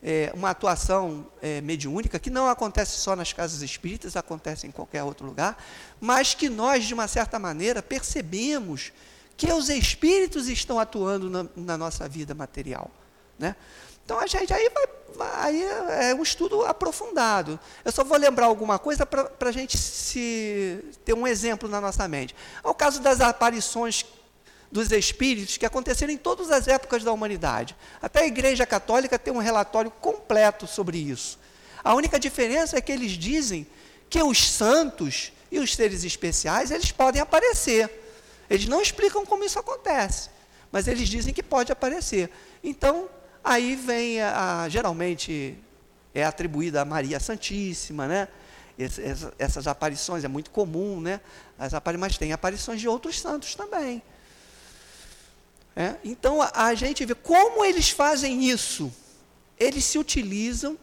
[0.02, 5.02] é, uma atuação é, mediúnica, que não acontece só nas casas espíritas, acontece em qualquer
[5.02, 5.62] outro lugar,
[6.00, 8.92] mas que nós, de uma certa maneira, percebemos
[9.38, 12.90] que os espíritos estão atuando na, na nossa vida material.
[13.38, 13.54] Né?
[14.04, 14.68] Então a gente aí
[15.16, 15.62] vai, aí
[16.08, 17.58] é um estudo aprofundado.
[17.84, 22.08] Eu só vou lembrar alguma coisa para a gente se, ter um exemplo na nossa
[22.08, 22.34] mente.
[22.64, 24.04] É o caso das aparições
[24.72, 27.76] dos espíritos que aconteceram em todas as épocas da humanidade.
[28.02, 31.38] Até a Igreja Católica tem um relatório completo sobre isso.
[31.84, 33.68] A única diferença é que eles dizem
[34.10, 38.07] que os santos e os seres especiais, eles podem aparecer.
[38.48, 40.30] Eles não explicam como isso acontece,
[40.72, 42.30] mas eles dizem que pode aparecer.
[42.62, 43.08] Então,
[43.48, 45.56] Aí vem, a, a, geralmente,
[46.14, 48.28] é atribuída a Maria Santíssima, né?
[48.78, 51.20] essas, essas aparições, é muito comum, né?
[51.58, 54.02] As mas tem aparições de outros santos também.
[55.74, 55.94] É?
[56.04, 58.92] Então, a, a, gente vê como eles fazem isso.
[59.58, 60.78] Eles se utilizam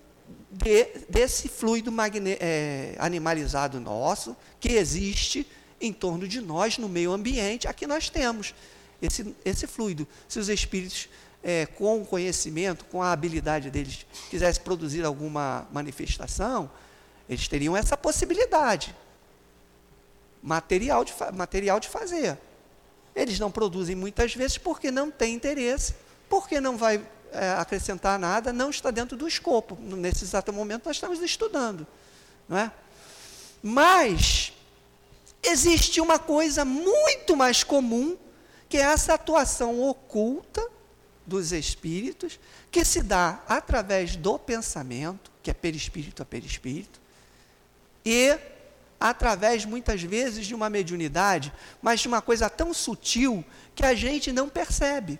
[0.49, 5.47] de, desse fluido magne, é, animalizado nosso, que existe
[5.79, 7.67] em torno de nós, no meio ambiente.
[7.67, 8.53] Aqui nós temos
[9.01, 10.07] esse, esse fluido.
[10.27, 11.09] Se os espíritos
[11.43, 16.69] é, com o conhecimento, com a habilidade deles, quisesse produzir alguma manifestação,
[17.29, 18.95] eles teriam essa possibilidade
[20.41, 22.38] material de, material de fazer.
[23.15, 25.95] Eles não produzem muitas vezes porque não têm interesse,
[26.29, 29.77] porque não vai é, acrescentar nada, não está dentro do escopo.
[29.79, 31.85] Nesse exato momento nós estamos estudando.
[32.47, 32.71] Não é?
[33.61, 34.53] Mas
[35.49, 38.17] existe uma coisa muito mais comum,
[38.67, 40.65] que é essa atuação oculta
[41.26, 42.39] dos espíritos,
[42.72, 46.99] que se dá através do pensamento, que é perispírito a perispírito,
[48.05, 48.38] e
[48.99, 53.43] através, muitas vezes, de uma mediunidade, mas de uma coisa tão sutil
[53.74, 55.20] que a gente não percebe.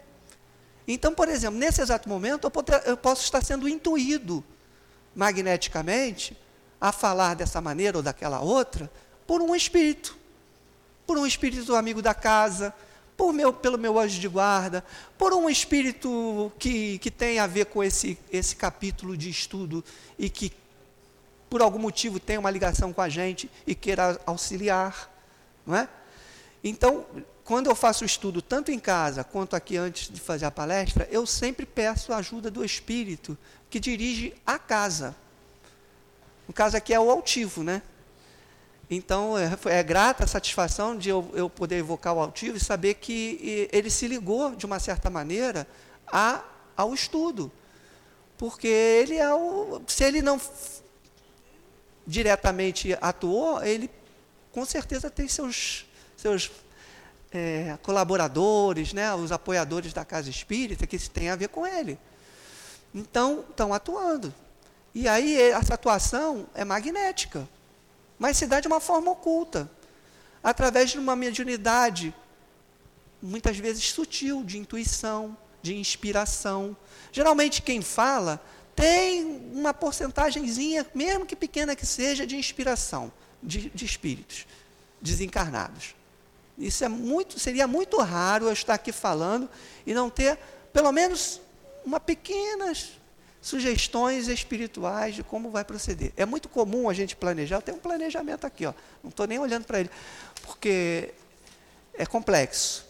[0.88, 2.52] Então, por exemplo, nesse exato momento,
[2.86, 4.44] eu posso estar sendo intuído
[5.16, 6.38] magneticamente
[6.80, 8.92] a falar dessa maneira ou daquela outra
[9.28, 10.18] por um espírito,
[11.06, 12.74] por um espírito amigo da casa,
[13.18, 14.84] por meu, pelo meu anjo de guarda,
[15.18, 19.84] por um espírito que, que tem a ver com esse, esse capítulo de estudo
[20.20, 20.52] e que,
[21.50, 25.10] por algum motivo, tem uma ligação com a gente e queira auxiliar.
[25.66, 25.88] não é?
[26.64, 27.06] Então,
[27.44, 31.08] quando eu faço o estudo, tanto em casa quanto aqui antes de fazer a palestra,
[31.12, 33.38] eu sempre peço a ajuda do Espírito
[33.70, 35.16] que dirige a casa.
[36.48, 37.84] No caso aqui é o altivo, né?
[38.90, 42.96] Então, é, é grata a satisfação de eu, eu, poder evocar o altivo e saber
[42.96, 45.68] que ele se ligou, de uma certa maneira,
[46.08, 46.44] a,
[46.78, 47.52] ao estudo.
[48.38, 49.82] Porque ele é o.
[49.88, 50.40] Se ele não
[52.06, 53.90] diretamente atuou, ele
[54.52, 56.52] com certeza tem seus, seus
[57.32, 61.98] é, colaboradores, né, os apoiadores da casa espírita, que tem a ver com ele.
[62.94, 64.34] Então, estão atuando.
[64.94, 67.48] E aí, essa atuação é magnética
[68.18, 69.70] mas se dá de uma forma oculta,
[70.44, 72.14] através de uma mediunidade,
[73.22, 76.78] muitas vezes sutil, de intuição, de inspiração.
[77.12, 78.42] Geralmente quem fala
[78.76, 83.12] tem uma porcentagemzinha, mesmo que pequena que seja, de inspiração,
[83.42, 84.46] de, de espíritos
[85.02, 85.96] desencarnados.
[86.58, 89.50] Isso é muito, seria muito raro eu estar aqui falando
[89.86, 90.38] e não ter
[90.72, 91.42] pelo menos
[91.86, 92.72] uma pequena
[93.46, 96.12] sugestões espirituais de como vai proceder.
[96.18, 98.74] É muito comum a gente planejar, tenho um planejamento aqui, ó,
[99.04, 99.90] não estou nem olhando para ele,
[100.42, 101.14] porque
[101.94, 102.84] é complexo.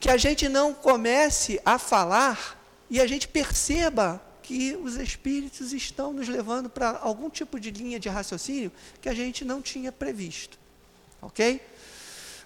[0.00, 2.60] Que a gente não comece a falar
[2.90, 8.00] e a gente perceba que os espíritos estão nos levando para algum tipo de linha
[8.00, 10.58] de raciocínio que a gente não tinha previsto.
[11.20, 11.60] Ok?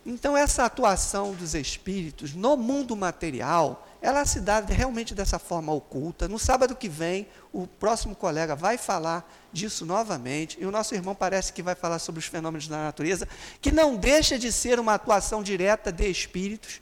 [0.06, 6.28] Então, essa atuação dos espíritos no mundo material ela se dá realmente dessa forma oculta.
[6.28, 11.12] No sábado que vem, o próximo colega vai falar disso novamente, e o nosso irmão
[11.12, 13.26] parece que vai falar sobre os fenômenos da natureza,
[13.60, 16.80] que não deixa de ser uma atuação direta de espíritos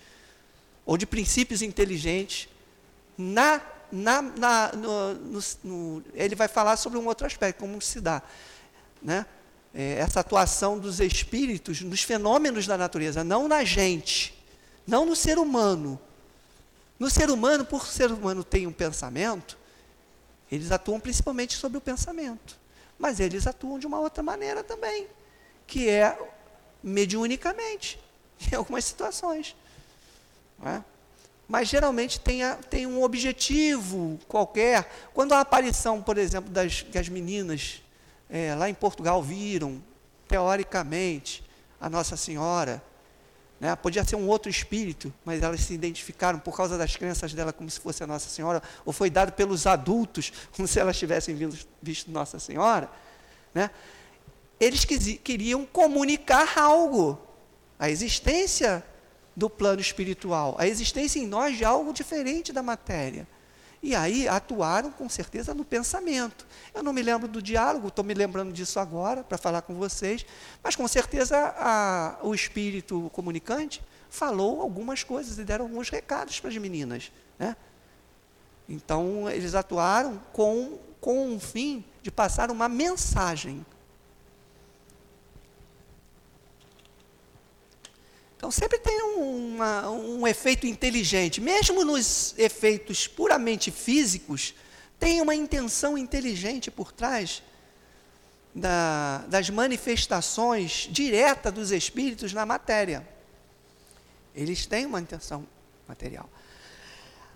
[0.84, 2.46] ou de princípios inteligentes.
[3.16, 3.58] Na,
[3.90, 8.22] na, na no, no, no, ele vai falar sobre um outro aspecto, como se dá.
[9.02, 9.24] Né?
[9.74, 14.32] É, essa atuação dos espíritos nos fenômenos da natureza, não na gente,
[14.86, 16.00] não no ser humano,
[16.98, 19.58] no ser humano, por ser humano tem um pensamento,
[20.50, 22.56] eles atuam principalmente sobre o pensamento.
[22.98, 25.08] Mas eles atuam de uma outra maneira também,
[25.66, 26.16] que é
[26.82, 27.98] mediunicamente,
[28.50, 29.56] em algumas situações.
[30.64, 30.80] É?
[31.48, 34.88] Mas geralmente tem, a, tem, um objetivo qualquer.
[35.12, 37.82] Quando a aparição, por exemplo, das que as meninas
[38.28, 39.82] é, lá em Portugal viram,
[40.26, 41.44] teoricamente,
[41.80, 42.82] a Nossa Senhora,
[43.60, 43.74] né?
[43.76, 47.70] Podia ser um outro espírito, mas elas se identificaram por causa das crenças dela como
[47.70, 51.34] se fosse a Nossa Senhora, ou foi dado pelos adultos como se elas tivessem
[51.80, 52.90] visto Nossa Senhora.
[53.54, 53.70] Né?
[54.60, 57.18] Eles queriam comunicar algo,
[57.78, 58.84] a existência
[59.36, 63.26] do plano espiritual, a existência em nós de algo diferente da matéria.
[63.84, 66.46] E aí atuaram com certeza no pensamento.
[66.72, 70.24] Eu não me lembro do diálogo, estou me lembrando disso agora para falar com vocês,
[70.62, 76.48] mas com certeza a, o espírito comunicante falou algumas coisas e deram alguns recados para
[76.48, 77.12] as meninas.
[77.38, 77.54] Né?
[78.66, 83.66] Então eles atuaram com, com o fim de passar uma mensagem
[88.44, 91.40] Então sempre tem uma, um efeito inteligente.
[91.40, 94.54] Mesmo nos efeitos puramente físicos,
[95.00, 97.42] tem uma intenção inteligente por trás
[98.54, 103.08] da, das manifestações direta dos espíritos na matéria.
[104.34, 105.46] Eles têm uma intenção
[105.88, 106.28] material.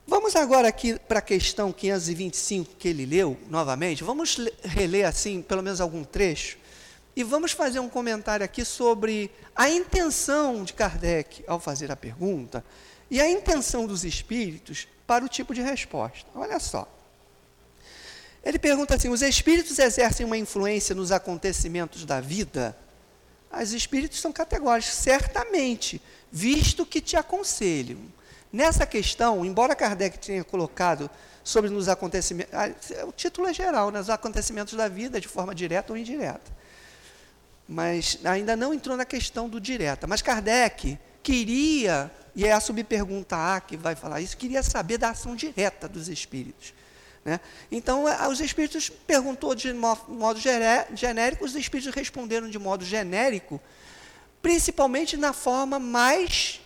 [0.06, 4.04] Vamos agora aqui para a questão 525 que ele leu novamente.
[4.04, 6.58] Vamos reler assim, pelo menos algum trecho
[7.18, 12.64] e vamos fazer um comentário aqui sobre a intenção de Kardec ao fazer a pergunta
[13.10, 16.30] e a intenção dos espíritos para o tipo de resposta.
[16.32, 16.86] Olha só.
[18.40, 22.78] Ele pergunta assim: os espíritos exercem uma influência nos acontecimentos da vida?
[23.50, 26.00] Os espíritos são categóricos, certamente,
[26.30, 27.98] visto que te aconselham.
[28.52, 31.10] Nessa questão, embora Kardec tenha colocado
[31.42, 35.52] sobre nos acontecimentos, ah, o título é geral, nos né, acontecimentos da vida, de forma
[35.52, 36.57] direta ou indireta
[37.68, 40.06] mas ainda não entrou na questão do direta.
[40.06, 45.10] Mas Kardec queria, e é a subpergunta A que vai falar isso, queria saber da
[45.10, 46.72] ação direta dos espíritos.
[47.22, 47.38] Né?
[47.70, 53.60] Então, os espíritos perguntou de modo genérico, os espíritos responderam de modo genérico,
[54.40, 56.62] principalmente na forma mais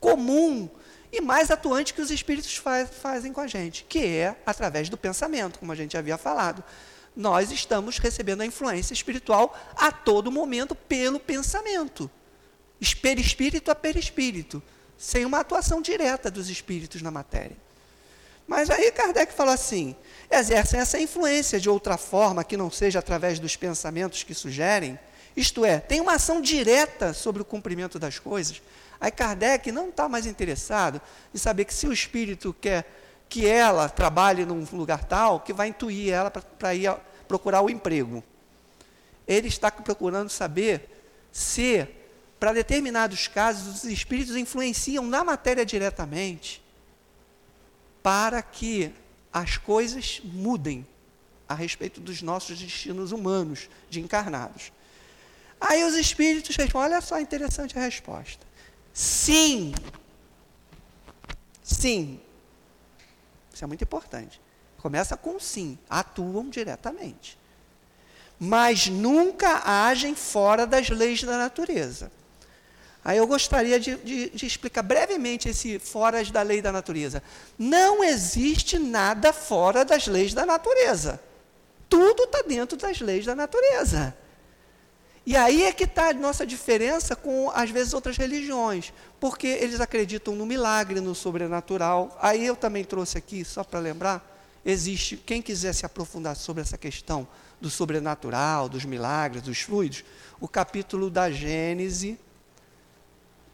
[0.00, 0.68] comum
[1.12, 4.96] e mais atuante que os espíritos faz, fazem com a gente, que é através do
[4.96, 6.64] pensamento, como a gente havia falado
[7.16, 12.10] nós estamos recebendo a influência espiritual a todo momento pelo pensamento.
[13.00, 14.62] Perispírito a perispírito,
[14.98, 17.56] sem uma atuação direta dos espíritos na matéria.
[18.46, 19.96] Mas aí Kardec fala assim:
[20.30, 24.98] exercem essa influência de outra forma que não seja através dos pensamentos que sugerem,
[25.36, 28.62] Isto é, tem uma ação direta sobre o cumprimento das coisas.
[29.00, 31.00] Aí Kardec não está mais interessado
[31.34, 32.86] em saber que se o espírito quer
[33.28, 36.94] que ela trabalhe num lugar tal, que vai intuir ela para ir
[37.26, 38.22] procurar o emprego.
[39.26, 40.88] Ele está procurando saber
[41.32, 41.86] se,
[42.38, 46.62] para determinados casos, os espíritos influenciam na matéria diretamente,
[48.02, 48.92] para que
[49.32, 50.86] as coisas mudem
[51.48, 54.72] a respeito dos nossos destinos humanos, de encarnados.
[55.60, 58.46] Aí os espíritos respondem: olha só, interessante a resposta.
[58.92, 59.74] Sim.
[61.62, 62.20] Sim.
[63.56, 64.38] Isso é muito importante.
[64.76, 67.38] Começa com sim, atuam diretamente.
[68.38, 72.12] Mas nunca agem fora das leis da natureza.
[73.02, 77.22] Aí eu gostaria de, de, de, explicar brevemente esse fora da lei da natureza.
[77.58, 81.18] Não existe nada fora das leis da natureza.
[81.88, 84.14] Tudo está dentro das leis da natureza.
[85.26, 89.80] E aí é que está a nossa diferença com, às vezes, outras religiões, porque eles
[89.80, 92.16] acreditam no milagre, no sobrenatural.
[92.22, 94.24] Aí eu também trouxe aqui, só para lembrar,
[94.64, 97.26] existe, quem quiser se aprofundar sobre essa questão
[97.60, 100.04] do sobrenatural, dos milagres, dos fluidos,
[100.40, 102.16] o capítulo da Gênese,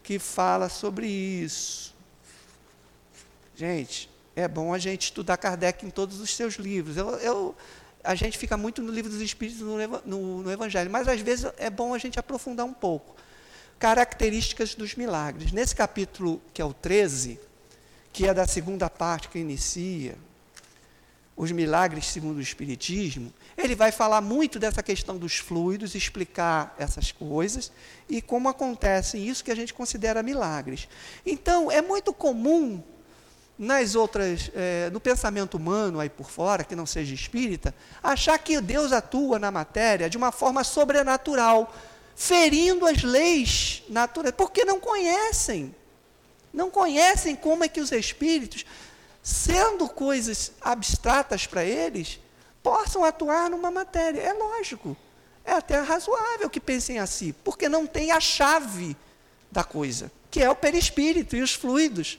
[0.03, 1.95] que fala sobre isso.
[3.55, 6.97] Gente, é bom a gente estudar Kardec em todos os seus livros.
[6.97, 7.55] Eu, eu
[8.03, 11.51] a gente fica muito no livro dos Espíritos, no, no, no, Evangelho, mas às vezes
[11.57, 13.15] é bom a gente aprofundar um pouco.
[13.79, 15.51] Características dos milagres.
[15.51, 17.39] Nesse capítulo, que é o 13,
[18.11, 20.17] que é da segunda parte que inicia,
[21.35, 27.11] os milagres segundo o Espiritismo, ele vai falar muito dessa questão dos fluidos, explicar essas
[27.11, 27.71] coisas
[28.07, 30.87] e como acontecem isso que a gente considera milagres.
[31.25, 32.83] Então, é muito comum
[33.57, 38.59] nas outras, é, no pensamento humano aí por fora, que não seja espírita, achar que
[38.59, 41.73] Deus atua na matéria de uma forma sobrenatural,
[42.15, 45.73] ferindo as leis naturais, porque não conhecem.
[46.53, 48.65] Não conhecem como é que os espíritos,
[49.21, 52.19] sendo coisas abstratas para eles,
[52.61, 54.21] possam atuar numa matéria.
[54.21, 54.95] É lógico.
[55.45, 58.95] É até razoável que pensem assim, porque não tem a chave
[59.51, 62.17] da coisa, que é o perispírito e os fluidos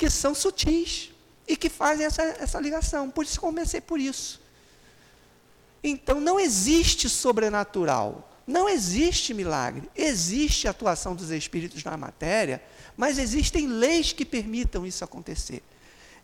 [0.00, 1.10] que são sutis
[1.46, 3.10] e que fazem essa, essa ligação.
[3.10, 4.40] Por isso comecei por isso.
[5.84, 12.62] Então não existe sobrenatural, não existe milagre, existe atuação dos espíritos na matéria,
[12.96, 15.62] mas existem leis que permitam isso acontecer.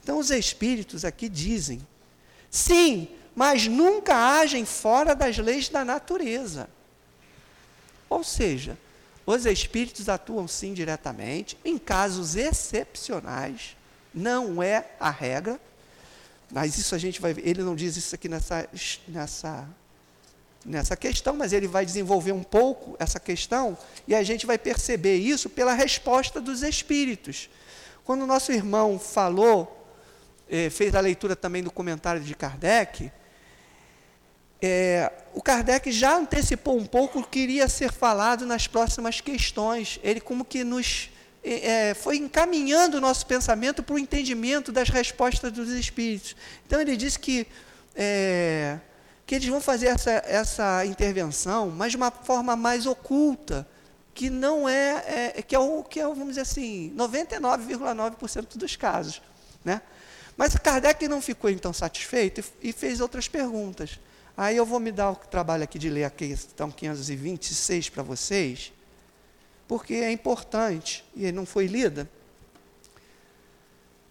[0.02, 1.86] Então os espíritos aqui dizem:
[2.50, 6.66] sim, mas nunca agem fora das leis da natureza.
[8.08, 8.78] Ou seja,
[9.26, 13.76] os espíritos atuam sim diretamente, em casos excepcionais,
[14.14, 15.60] não é a regra,
[16.50, 18.68] mas isso a gente vai ver, ele não diz isso aqui nessa,
[19.08, 19.68] nessa,
[20.64, 25.16] nessa questão, mas ele vai desenvolver um pouco essa questão, e a gente vai perceber
[25.16, 27.50] isso pela resposta dos espíritos.
[28.04, 29.84] Quando o nosso irmão falou,
[30.48, 33.10] eh, fez a leitura também do comentário de Kardec,
[34.60, 40.00] é, o Kardec já antecipou um pouco o que iria ser falado nas próximas questões.
[40.02, 41.10] Ele como que nos
[41.44, 46.34] é, é foi encaminhando o nosso pensamento para o entendimento das respostas dos espíritos.
[46.66, 47.46] Então ele disse que
[47.94, 48.78] é,
[49.26, 53.66] que eles vão fazer essa, essa intervenção, mas de uma forma mais oculta,
[54.14, 59.20] que não é, é que é o que é, vamos dizer assim, 99,9% dos casos,
[59.64, 59.82] né?
[60.36, 63.98] Mas Kardec não ficou então satisfeito e, e fez outras perguntas.
[64.36, 68.70] Aí eu vou me dar o trabalho aqui de ler a questão 526 para vocês,
[69.66, 72.08] porque é importante, e não foi lida,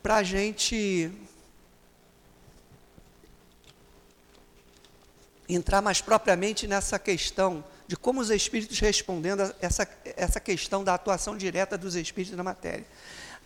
[0.01, 1.11] para a gente
[5.47, 10.95] entrar mais propriamente nessa questão de como os espíritos respondendo a essa, essa questão da
[10.95, 12.85] atuação direta dos espíritos na matéria.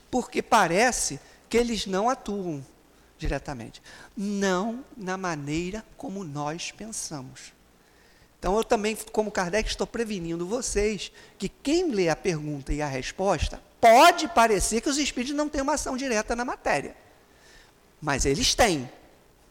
[0.09, 1.19] Porque parece
[1.49, 2.65] que eles não atuam
[3.19, 3.81] diretamente.
[4.17, 7.53] Não na maneira como nós pensamos.
[8.39, 12.87] Então, eu também, como Kardec, estou prevenindo vocês que quem lê a pergunta e a
[12.87, 16.95] resposta pode parecer que os espíritos não têm uma ação direta na matéria.
[18.01, 18.89] Mas eles têm.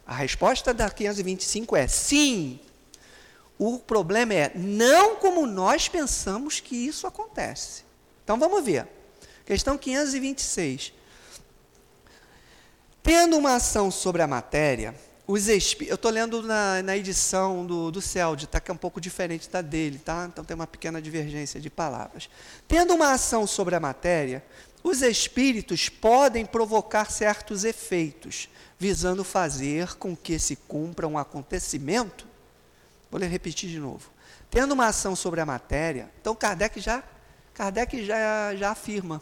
[0.05, 2.59] A resposta da 525 é sim.
[3.59, 7.83] O problema é não como nós pensamos que isso acontece.
[8.23, 8.87] Então vamos ver.
[9.45, 10.93] Questão 526.
[13.11, 14.93] Tendo uma ação sobre a matéria,
[15.25, 19.01] os eu estou lendo na, na, edição do, do CELD, tá, que é um pouco
[19.01, 20.29] diferente da dele, tá?
[20.31, 22.29] então tem uma pequena divergência de palavras.
[22.67, 24.45] Tendo uma ação sobre a matéria,
[24.83, 28.47] os espíritos podem provocar certos efeitos,
[28.77, 32.27] visando fazer com que se cumpra um acontecimento.
[33.09, 34.11] Vou repetir de novo.
[34.51, 37.03] tendo uma ação sobre a matéria, então Kardec já,
[37.55, 39.19] Kardec já, já afirma,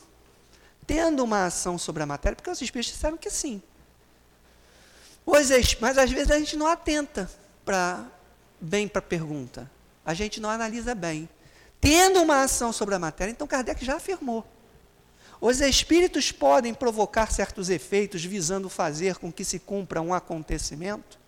[0.85, 3.61] tendo uma ação sobre a matéria, porque os espíritos disseram que sim.
[5.29, 7.29] Pois é, mas às vezes a gente não atenta
[8.61, 9.69] bem para a pergunta.
[10.05, 11.27] A gente não analisa bem.
[11.81, 14.47] Tendo uma ação sobre a matéria, então Kardec já afirmou.
[15.41, 21.19] Os espíritos podem provocar certos efeitos visando fazer com que se cumpra um acontecimento?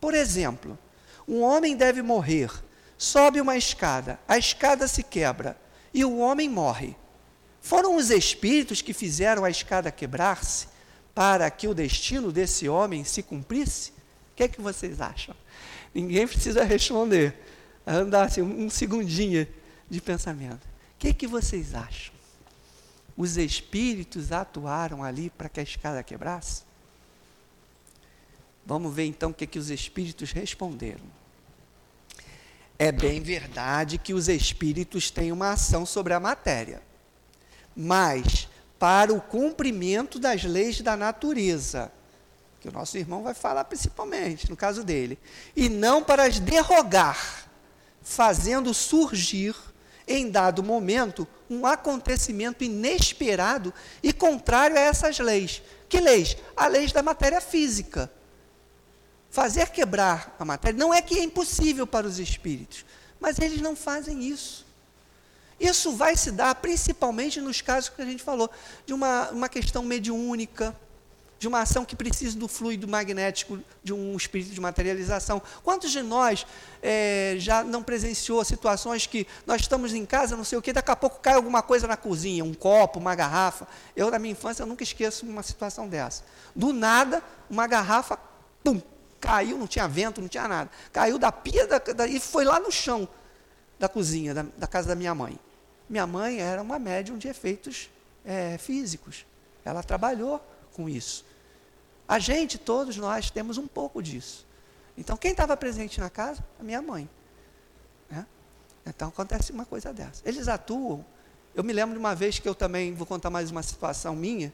[0.00, 0.78] Por exemplo,
[1.28, 2.50] um homem deve morrer,
[2.96, 5.54] sobe uma escada, a escada se quebra
[5.92, 6.96] e o homem morre.
[7.60, 10.77] Foram os espíritos que fizeram a escada quebrar-se
[11.18, 13.90] para que o destino desse homem se cumprisse?
[13.90, 15.34] O que é que vocês acham?
[15.92, 17.34] Ninguém precisa responder.
[17.84, 19.44] Andar assim, um segundinho
[19.90, 20.62] de pensamento.
[20.62, 22.14] O que é que vocês acham?
[23.18, 26.62] os espíritos atuaram ali para que a escada quebrasse?
[28.64, 31.04] Vamos ver então o que, que os espíritos responderam.
[32.78, 36.80] É bem verdade que os espíritos têm uma ação sobre a matéria,
[37.74, 38.47] mas
[38.78, 41.90] para o cumprimento das leis da natureza,
[42.60, 45.18] que o nosso irmão vai falar principalmente, no caso dele,
[45.56, 47.48] e não para as derrogar,
[48.02, 49.54] fazendo surgir
[50.08, 53.72] em dado momento, um acontecimento inesperado
[54.02, 55.62] e contrário a essas leis.
[55.88, 56.36] Que leis?
[56.56, 58.10] As leis da matéria física.
[59.30, 62.86] Fazer quebrar a matéria não é que é impossível para os espíritos,
[63.20, 64.66] mas eles não fazem isso.
[65.58, 68.50] Isso vai se dar principalmente nos casos que a gente falou,
[68.86, 70.74] de uma, uma questão mediúnica,
[71.38, 75.40] de uma ação que precisa do fluido magnético de um espírito de materialização.
[75.62, 76.44] Quantos de nós
[76.82, 80.90] é, já não presenciou situações que nós estamos em casa, não sei o que, daqui
[80.90, 83.68] a pouco cai alguma coisa na cozinha, um copo, uma garrafa.
[83.94, 86.24] Eu, na minha infância, nunca esqueço uma situação dessa.
[86.54, 88.18] Do nada, uma garrafa,
[88.64, 88.82] pum,
[89.20, 90.70] caiu, não tinha vento, não tinha nada.
[90.92, 93.08] Caiu da pia da, da, e foi lá no chão
[93.78, 95.38] da cozinha, da, da, casa da minha mãe.
[95.88, 97.88] Minha mãe era uma médium de efeitos
[98.24, 99.24] é, físicos.
[99.64, 100.40] Ela trabalhou
[100.74, 101.24] com isso.
[102.06, 104.46] A gente, todos nós, temos um pouco disso.
[104.96, 106.44] Então, quem estava presente na casa?
[106.58, 107.08] A minha mãe.
[108.10, 108.26] Né?
[108.86, 110.22] Então, acontece uma coisa dessa.
[110.24, 111.04] Eles atuam.
[111.54, 114.52] Eu me lembro de uma vez que eu também, vou contar mais uma situação minha.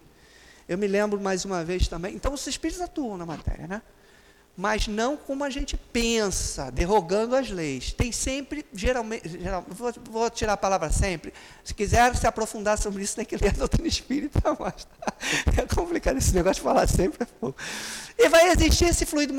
[0.69, 2.15] Eu me lembro mais uma vez também.
[2.15, 3.83] Então, os espíritos atuam na matéria, né?
[4.57, 7.93] Mas não como a gente pensa, derrogando as leis.
[7.93, 11.33] Tem sempre, geralmente, geral, vou, vou, tirar a palavra sempre,
[11.65, 14.87] se quiser se aprofundar sobre isso, tem que ler a doutrina espírita, mas
[15.59, 17.27] é complicado esse negócio de falar sempre.
[17.43, 19.35] É e vai existir esse fluido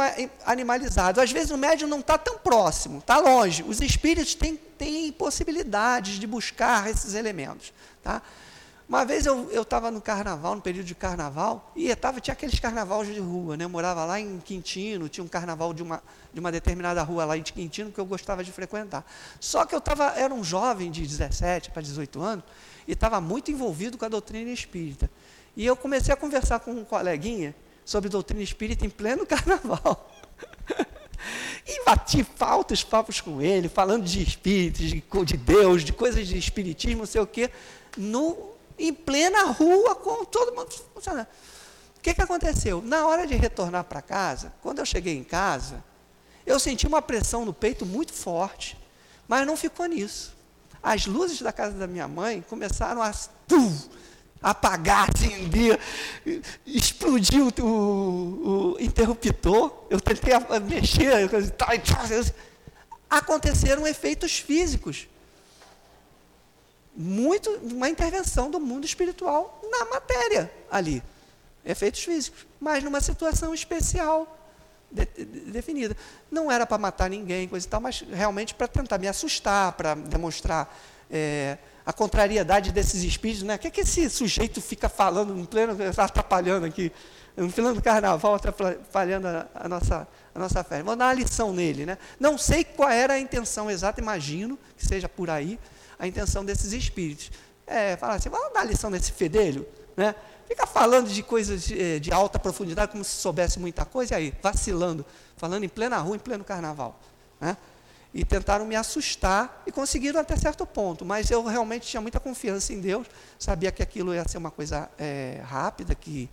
[0.45, 1.22] animalizado.
[1.22, 3.63] Às vezes o médium não está tão próximo, está longe.
[3.66, 7.72] Os espíritos têm, têm possibilidades de buscar esses elementos.
[8.03, 8.22] Tá?
[8.88, 13.08] Uma vez eu estava no carnaval, no período de carnaval, e tava, tinha aqueles carnavais
[13.08, 13.66] de rua, né?
[13.66, 17.36] Eu morava lá em Quintino, tinha um carnaval de uma, de uma determinada rua lá
[17.36, 19.04] em Quintino que eu gostava de frequentar.
[19.40, 22.46] Só que eu tava, era um jovem de 17 para 18 anos
[22.88, 25.10] e estava muito envolvido com a doutrina espírita.
[25.58, 30.12] E eu comecei a conversar com um coleguinha sobre doutrina espírita em pleno carnaval.
[31.66, 36.38] E bati faltos papos com ele, falando de espíritos, de, de Deus, de coisas de
[36.38, 37.50] espiritismo, não sei o quê,
[37.98, 41.28] no em plena rua, com todo mundo funcionando.
[41.97, 42.82] O que, que aconteceu?
[42.82, 45.84] Na hora de retornar para casa, quando eu cheguei em casa,
[46.45, 48.78] eu senti uma pressão no peito muito forte,
[49.28, 50.36] mas não ficou nisso.
[50.84, 53.11] As luzes da casa da minha mãe começaram a
[53.47, 53.76] pum,
[54.41, 55.80] apagar, acender,
[56.65, 59.86] explodiu o, o, o, interruptor.
[59.89, 60.34] Eu tentei
[60.69, 61.28] mexer,
[63.09, 65.07] aconteceram efeitos físicos
[66.96, 71.04] muito uma intervenção do mundo espiritual na matéria ali,
[71.66, 74.38] efeitos físicos, mas numa situação especial
[74.89, 75.96] de, de, definida.
[76.32, 79.96] Não era para matar ninguém, coisa e tal, mas realmente para tentar me assustar, para
[79.96, 80.74] demonstrar
[81.12, 83.56] é, a contrariedade desses espíritos, né?
[83.56, 86.91] O que, é que esse sujeito fica falando em pleno, atrapalhando aqui,
[87.36, 90.84] no pleno carnaval, atrapalhando a, a nossa a nossa fé.
[90.84, 91.98] Vou dar uma lição nele, né?
[92.20, 95.58] Não sei qual era a intenção exata, imagino que seja por aí,
[95.98, 97.32] a intenção desses espíritos.
[97.68, 99.66] É, falar assim, vamos dar lição nesse fedelho,
[99.98, 100.14] né?
[100.48, 104.18] Fica falando de coisas de, eh, de, alta profundidade, como se soubesse muita coisa, e
[104.18, 105.04] aí, vacilando,
[105.38, 107.00] falando em plena rua, em pleno carnaval.
[107.41, 107.58] Né?
[108.14, 112.74] E tentaram me assustar e conseguiram até certo ponto, mas eu realmente tinha muita confiança
[112.74, 113.08] em Deus,
[113.39, 116.30] sabia que aquilo ia ser uma coisa é, rápida, que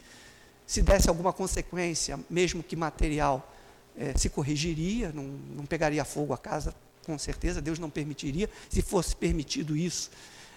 [0.66, 3.50] se desse alguma consequência, mesmo que material,
[3.96, 6.74] é, se corrigiria, não, não pegaria fogo a casa
[7.04, 8.48] com certeza, Deus não permitiria.
[8.68, 10.10] Se fosse permitido isso,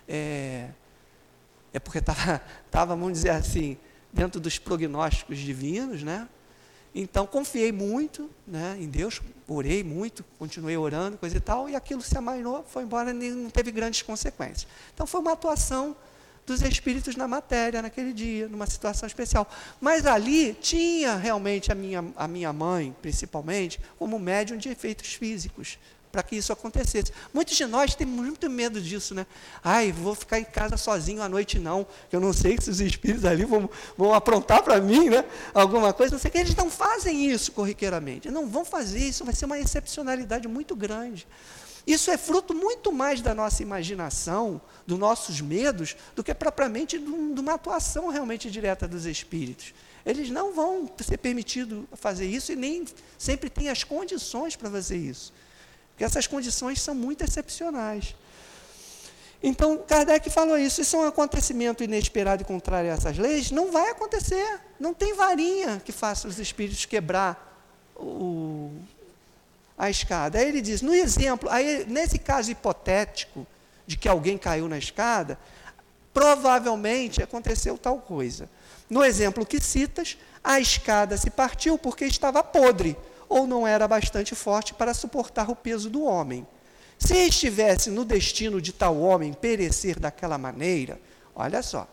[0.08, 0.70] é,
[1.74, 2.42] é porque estava,
[2.72, 3.78] tava, vamos dizer assim,
[4.12, 6.28] dentro dos prognósticos divinos, né?
[6.98, 12.02] Então, confiei muito né, em Deus, orei muito, continuei orando, coisa e tal, e aquilo
[12.02, 14.66] se amainou, foi embora e não teve grandes consequências.
[14.94, 15.94] Então, foi uma atuação
[16.46, 19.50] dos espíritos na matéria naquele dia, numa situação especial.
[19.82, 25.78] Mas ali tinha realmente a minha, a minha mãe, principalmente, como médium de efeitos físicos
[26.16, 27.12] para que isso acontecesse.
[27.34, 29.28] Muitos de nós temos muito medo disso, né?
[29.62, 31.86] Ai, vou ficar em casa sozinho à noite, não.
[32.10, 35.26] Eu não sei se os espíritos ali vão, vão aprontar para mim, né?
[35.54, 36.38] Alguma coisa, não sei que.
[36.38, 38.32] Eles não fazem isso corriqueiramente.
[38.32, 41.28] Não vão fazer isso, vai ser uma excepcionalidade muito grande.
[41.86, 47.10] Isso é fruto muito mais da nossa imaginação, dos nossos medos, do que propriamente de
[47.10, 49.74] uma atuação realmente direta dos espíritos.
[50.06, 52.86] Eles não vão ser permitidos fazer isso e nem
[53.18, 55.34] sempre têm as condições para fazer isso.
[55.96, 58.14] Porque essas condições são muito excepcionais.
[59.42, 60.82] Então, Kardec falou isso.
[60.82, 63.50] Isso é um acontecimento inesperado e contrário a essas leis?
[63.50, 64.60] Não vai acontecer.
[64.78, 67.58] Não tem varinha que faça os espíritos quebrar
[67.96, 68.72] o,
[69.78, 70.38] a escada.
[70.38, 73.48] Aí ele diz, no exemplo, aí, nesse caso hipotético
[73.88, 75.40] de que alguém caiu na escada,
[76.14, 78.50] provavelmente aconteceu tal coisa.
[78.90, 84.36] No exemplo que citas, a escada se partiu porque estava podre ou não era bastante
[84.36, 86.46] forte para suportar o peso do homem.
[86.98, 91.00] Se estivesse no destino de tal homem perecer daquela maneira,
[91.36, 91.88] olha só,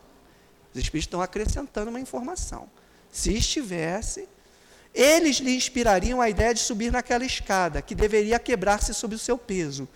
[0.73, 2.69] os Espíritos estão acrescentando uma informação.
[3.11, 4.29] Se estivesse,
[4.95, 9.37] eles lhe inspirariam a ideia de subir naquela escada, que deveria quebrar-se sob o seu
[9.37, 9.89] peso.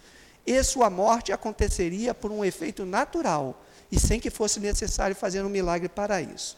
[0.46, 5.48] E sua morte aconteceria por um efeito natural, e sem que fosse necessário fazer um
[5.48, 6.56] milagre para isso.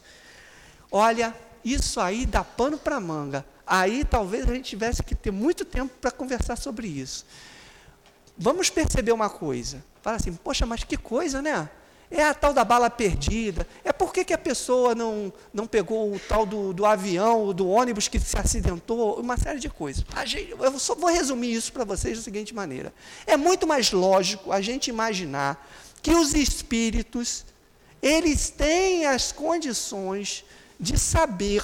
[0.91, 3.45] Olha, isso aí dá pano para manga.
[3.65, 7.25] Aí talvez a gente tivesse que ter muito tempo para conversar sobre isso.
[8.37, 9.83] Vamos perceber uma coisa.
[10.01, 11.69] Fala assim, poxa, mas que coisa, né?
[12.09, 13.67] É a tal da bala perdida.
[13.83, 17.67] É por que, que a pessoa não, não pegou o tal do, do avião, do
[17.67, 20.03] ônibus que se acidentou, uma série de coisas.
[20.25, 22.91] Gente, eu só vou resumir isso para vocês da seguinte maneira.
[23.27, 25.69] É muito mais lógico a gente imaginar
[26.01, 27.45] que os espíritos,
[28.01, 30.43] eles têm as condições
[30.79, 31.63] de saber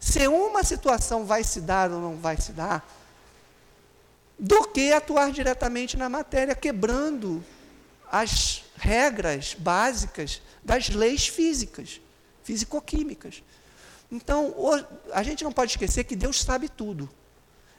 [0.00, 2.86] se uma situação vai se dar ou não vai se dar,
[4.38, 7.44] do que atuar diretamente na matéria, quebrando
[8.10, 12.00] as regras básicas das leis físicas,
[12.42, 13.42] físico-químicas.
[14.10, 14.54] Então,
[15.12, 17.08] a gente não pode esquecer que Deus sabe tudo.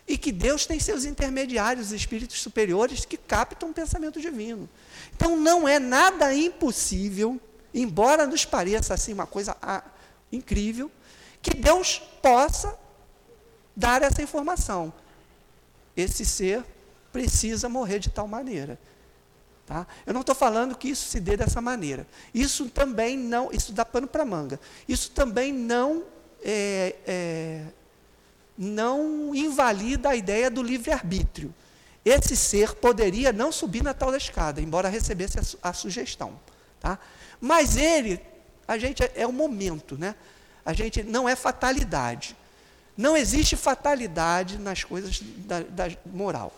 [0.08, 4.70] E que Deus tem seus intermediários, espíritos superiores, que captam o pensamento divino.
[5.16, 7.40] Então, não é nada impossível,
[7.74, 9.56] embora nos pareça assim uma coisa
[10.36, 10.92] incrível,
[11.42, 12.78] que Deus possa
[13.76, 14.94] dar essa informação.
[15.96, 16.64] Esse ser
[17.12, 18.80] precisa morrer de tal maneira.
[19.66, 19.88] Tá?
[20.06, 22.06] Eu não estou falando que isso se dê dessa maneira.
[22.34, 24.60] Isso também não, isso dá pano para manga.
[24.88, 26.04] Isso também não
[26.44, 27.66] é, é,
[28.58, 31.54] não invalida a ideia do livre-arbítrio.
[32.04, 36.40] Esse ser poderia não subir na tal da escada, embora recebesse a, a sugestão.
[36.80, 37.00] Tá?
[37.42, 38.22] Mas ele,
[38.68, 40.16] a gente é, é o momento, né?
[40.66, 42.36] a gente não é fatalidade.
[42.98, 46.52] Não existe fatalidade nas coisas da, da moral,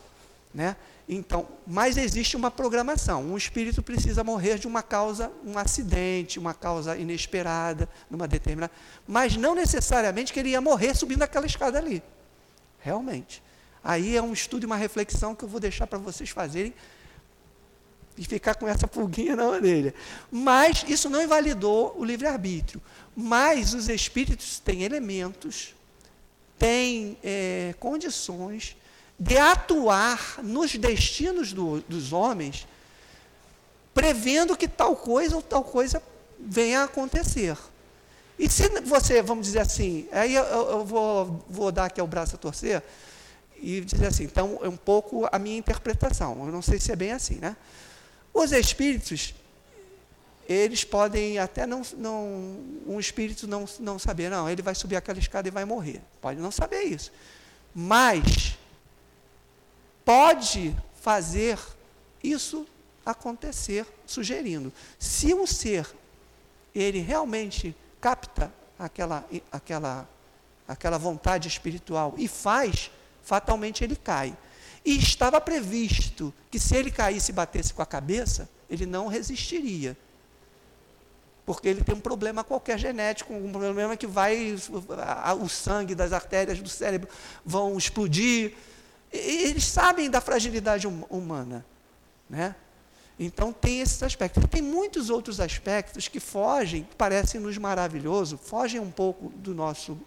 [0.54, 0.78] né?
[1.10, 3.24] Então, mas existe uma programação.
[3.24, 8.72] Um espírito precisa morrer de uma causa, um acidente, uma causa inesperada, numa determinada.
[9.08, 12.04] Mas não necessariamente que ele ia morrer subindo aquela escada ali.
[12.80, 13.42] Realmente.
[13.84, 16.74] Aí é um estudo e uma reflexão que eu vou deixar para vocês fazerem
[18.18, 19.94] e ficar com essa pulguinha na orelha.
[20.32, 22.82] Mas isso não invalidou o livre-arbítrio.
[23.16, 25.76] Mas os espíritos têm elementos,
[26.58, 28.76] têm é, condições
[29.20, 32.68] de atuar nos destinos do, dos homens,
[33.94, 36.02] prevendo que tal coisa ou tal coisa
[36.40, 37.58] venha a acontecer.
[38.38, 42.36] E se você, vamos dizer assim, aí eu, eu vou, vou dar aqui o braço
[42.36, 42.84] a torcer
[43.60, 46.96] e dizer assim, então é um pouco a minha interpretação, eu não sei se é
[46.96, 47.56] bem assim, né?
[48.38, 49.34] Os espíritos,
[50.48, 55.18] eles podem até não, não um espírito não, não saber, não, ele vai subir aquela
[55.18, 56.04] escada e vai morrer.
[56.22, 57.12] Pode não saber isso.
[57.74, 58.56] Mas
[60.06, 61.58] pode fazer
[62.24, 62.68] isso
[63.04, 64.72] acontecer, sugerindo.
[65.00, 65.88] Se um ser
[66.76, 70.08] ele realmente capta aquela, aquela,
[70.68, 72.92] aquela vontade espiritual e faz,
[73.24, 74.38] fatalmente ele cai.
[74.88, 79.98] E estava previsto que se ele caísse e batesse com a cabeça, ele não resistiria.
[81.46, 84.56] Porque ele tem um problema qualquer genético, um problema que vai,
[85.42, 87.10] o sangue das artérias do cérebro
[87.46, 88.54] vão explodir.
[89.12, 89.18] E
[89.50, 91.66] eles sabem da fragilidade hum, humana.
[92.30, 92.56] Né?
[93.20, 94.42] Então tem esses aspectos.
[94.50, 100.00] Tem muitos outros aspectos que fogem, parecem-nos maravilhosos, fogem um pouco do nosso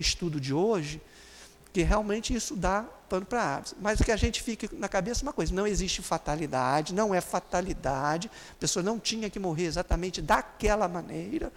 [0.00, 1.00] estudo de hoje,
[1.72, 2.84] que realmente isso dá
[3.14, 3.62] pano para.
[3.80, 8.30] Mas que a gente fica na cabeça uma coisa: não existe fatalidade, não é fatalidade,
[8.52, 11.52] a pessoa não tinha que morrer exatamente daquela maneira,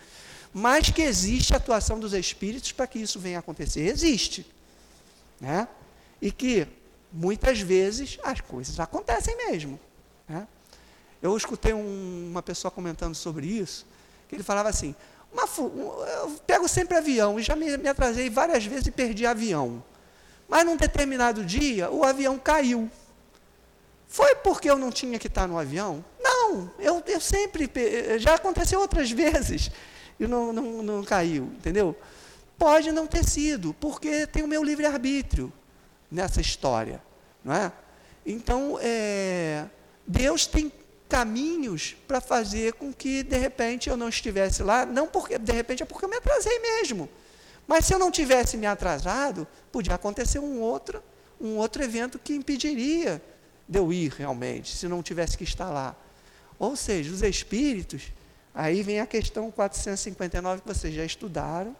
[0.53, 3.81] mas que existe a atuação dos espíritos para que isso venha a acontecer.
[3.81, 4.45] Existe.
[5.39, 5.67] Né?
[6.21, 6.67] E que
[7.11, 9.79] muitas vezes as coisas acontecem mesmo.
[10.27, 10.47] Né?
[11.21, 13.85] Eu escutei um, uma pessoa comentando sobre isso,
[14.27, 14.95] que ele falava assim:
[15.31, 15.47] uma,
[16.21, 19.83] eu pego sempre avião e já me, me atrasei várias vezes e perdi avião.
[20.47, 22.89] Mas num determinado dia, o avião caiu.
[24.07, 26.03] Foi porque eu não tinha que estar no avião?
[26.19, 27.69] Não, eu, eu sempre.
[28.17, 29.69] Já aconteceu outras vezes
[30.19, 31.95] e não, não, não caiu, entendeu?
[32.57, 35.51] Pode não ter sido, porque tem o meu livre-arbítrio
[36.09, 37.01] nessa história,
[37.43, 37.71] não é?
[38.25, 39.65] Então, é,
[40.07, 40.71] Deus tem
[41.07, 45.83] caminhos para fazer com que, de repente, eu não estivesse lá, não porque, de repente,
[45.83, 47.07] é porque eu me atrasei mesmo.
[47.67, 51.03] Mas se eu não tivesse me atrasado, podia acontecer um outro,
[51.39, 53.21] um outro evento que impediria
[53.67, 55.95] de eu ir realmente, se não tivesse que estar lá.
[56.57, 58.03] Ou seja, os espíritos,
[58.55, 61.75] aí vem a questão 459 que vocês já estudaram,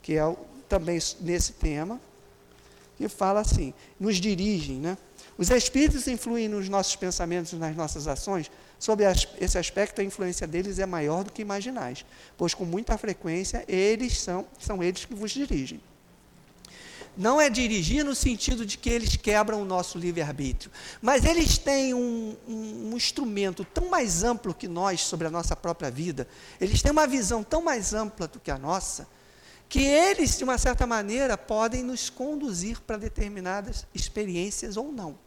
[0.00, 0.36] que é
[0.68, 2.00] também nesse tema,
[2.96, 4.96] que fala assim, nos dirigem, né?
[5.36, 9.02] Os espíritos influem nos nossos pensamentos nas nossas ações Sob
[9.40, 12.04] esse aspecto, a influência deles é maior do que imaginais,
[12.36, 15.80] pois com muita frequência eles são, são eles que vos dirigem.
[17.16, 20.70] Não é dirigir no sentido de que eles quebram o nosso livre-arbítrio,
[21.00, 25.56] mas eles têm um, um, um instrumento tão mais amplo que nós sobre a nossa
[25.56, 26.28] própria vida,
[26.60, 29.08] eles têm uma visão tão mais ampla do que a nossa,
[29.66, 35.18] que eles, de uma certa maneira, podem nos conduzir para determinadas experiências ou não.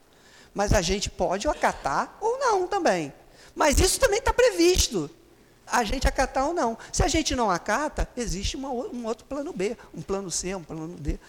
[0.53, 3.11] Mas a gente pode acatar ou não também.
[3.59, 5.11] Mas isso também está previsto.
[5.67, 6.77] A gente acatar ou não.
[6.93, 10.63] Se a gente não acata, existe uma, um outro plano B, um plano C, um
[10.63, 11.19] plano D,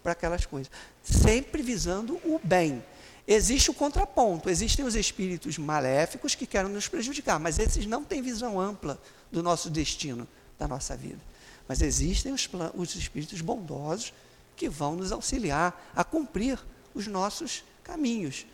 [0.00, 0.70] para aquelas coisas.
[1.02, 2.80] Sempre visando o bem.
[3.26, 8.22] Existe o contraponto, existem os espíritos maléficos que querem nos prejudicar, mas esses não têm
[8.22, 8.96] visão ampla
[9.32, 11.20] do nosso destino, da nossa vida.
[11.66, 14.12] Mas existem os, os espíritos bondosos
[14.54, 16.56] que vão nos auxiliar a cumprir
[16.94, 18.46] os nossos caminhos,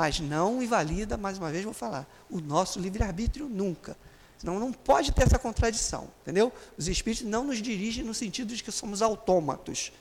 [0.00, 3.94] mas não invalida, mais uma vez vou falar, o nosso livre-arbítrio nunca.
[4.38, 6.50] Senão não pode ter essa contradição, entendeu?
[6.78, 9.92] Os espíritos não nos dirigem no sentido de que somos autômatos.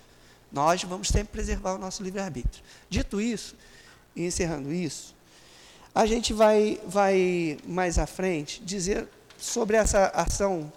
[0.54, 2.64] Nós vamos sempre preservar o nosso livre-arbítrio.
[2.89, 3.58] Dito isso,
[4.16, 5.14] e encerrando isso,
[5.93, 9.06] a gente vai, vai mais à frente dizer
[9.38, 10.72] sobre essa ação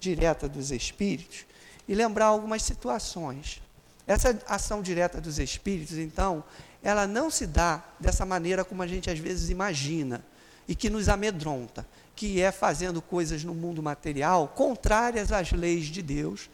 [0.00, 1.46] direta dos espíritos
[1.86, 3.62] e lembrar algumas situações.
[4.08, 6.42] Essa ação direta dos espíritos, então,
[6.82, 10.24] ela não se dá dessa maneira como a gente às vezes imagina
[10.68, 16.02] e que nos amedronta, que é fazendo coisas no mundo material contrárias às leis de
[16.02, 16.48] Deus,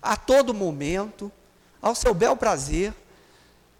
[0.00, 1.30] a todo momento,
[1.80, 2.94] ao seu bel prazer,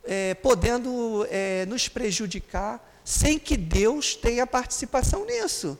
[0.05, 5.79] é, podendo é, nos prejudicar sem que Deus tenha participação nisso,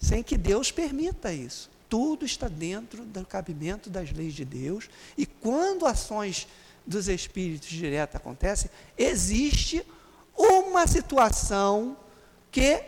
[0.00, 1.70] sem que Deus permita isso.
[1.88, 6.46] Tudo está dentro do cabimento das leis de Deus, e quando ações
[6.86, 9.84] dos espíritos direto acontece, existe
[10.36, 11.96] uma situação
[12.50, 12.82] que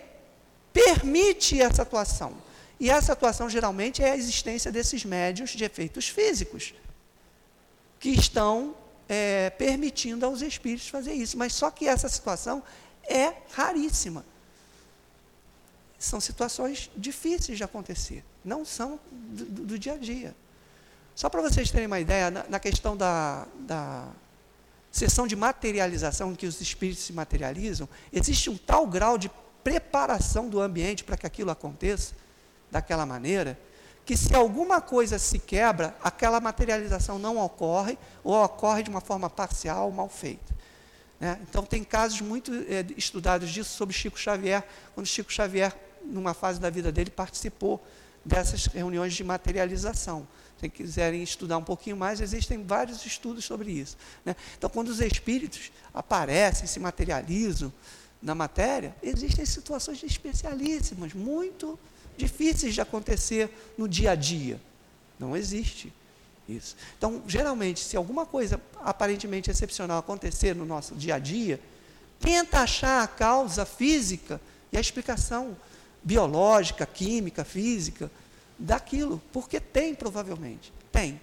[0.72, 2.36] permite essa atuação.
[2.78, 6.74] E essa atuação geralmente é a existência desses médios de efeitos físicos,
[7.98, 8.74] que estão
[9.08, 11.38] é, permitindo aos espíritos fazer isso.
[11.38, 12.62] Mas só que essa situação
[13.04, 14.24] é raríssima.
[15.98, 20.34] São situações difíceis de acontecer, não são do, do dia a dia.
[21.16, 24.06] Só para vocês terem uma ideia, na, na questão da, da
[24.92, 29.30] sessão de materialização, em que os espíritos se materializam, existe um tal grau de
[29.64, 32.14] preparação do ambiente para que aquilo aconteça
[32.70, 33.58] daquela maneira,
[34.04, 39.30] que se alguma coisa se quebra, aquela materialização não ocorre, ou ocorre de uma forma
[39.30, 40.54] parcial, mal feita.
[41.18, 41.40] Né?
[41.48, 44.62] Então, tem casos muito é, estudados disso sobre Chico Xavier,
[44.94, 47.82] quando Chico Xavier, numa fase da vida dele, participou
[48.22, 50.28] dessas reuniões de materialização.
[50.60, 53.96] Se quiserem estudar um pouquinho mais, existem vários estudos sobre isso.
[54.24, 54.34] Né?
[54.56, 57.72] Então, quando os espíritos aparecem, se materializam
[58.22, 61.78] na matéria, existem situações especialíssimas, muito
[62.16, 64.58] difíceis de acontecer no dia a dia.
[65.18, 65.92] Não existe
[66.48, 66.76] isso.
[66.96, 71.60] Então, geralmente, se alguma coisa aparentemente excepcional acontecer no nosso dia a dia,
[72.18, 74.40] tenta achar a causa física
[74.72, 75.56] e a explicação
[76.02, 78.10] biológica, química, física,
[78.58, 81.20] daquilo, porque tem provavelmente, tem.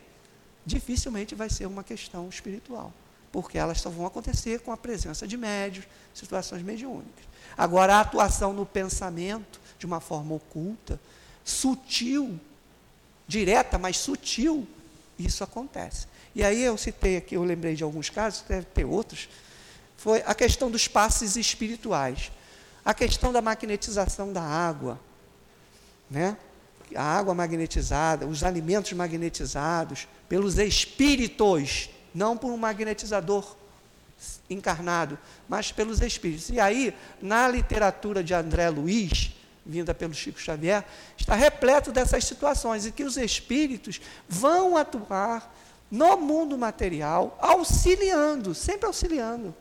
[0.66, 2.94] Dificilmente vai ser uma questão espiritual,
[3.32, 7.26] porque elas só vão acontecer com a presença de médios, situações mediúnicas.
[7.58, 11.00] Agora, a atuação no pensamento, de uma forma oculta,
[11.44, 12.40] sutil,
[13.28, 14.68] direta, mas sutil,
[15.20, 16.08] isso acontece.
[16.36, 19.30] E aí eu citei aqui, eu lembrei de alguns casos, deve ter outros,
[19.98, 22.32] foi a questão dos passes espirituais.
[22.84, 25.00] A questão da magnetização da água,
[26.12, 26.38] né?
[26.96, 33.56] A água magnetizada, os alimentos magnetizados pelos espíritos, não por um magnetizador
[34.50, 35.18] encarnado,
[35.48, 36.50] mas pelos espíritos.
[36.50, 39.34] E aí, na literatura de André Luiz,
[39.66, 40.84] vinda pelo Chico Xavier,
[41.18, 45.54] está repleto dessas situações em que os espíritos vão atuar
[45.90, 49.54] no mundo material, auxiliando, sempre auxiliando.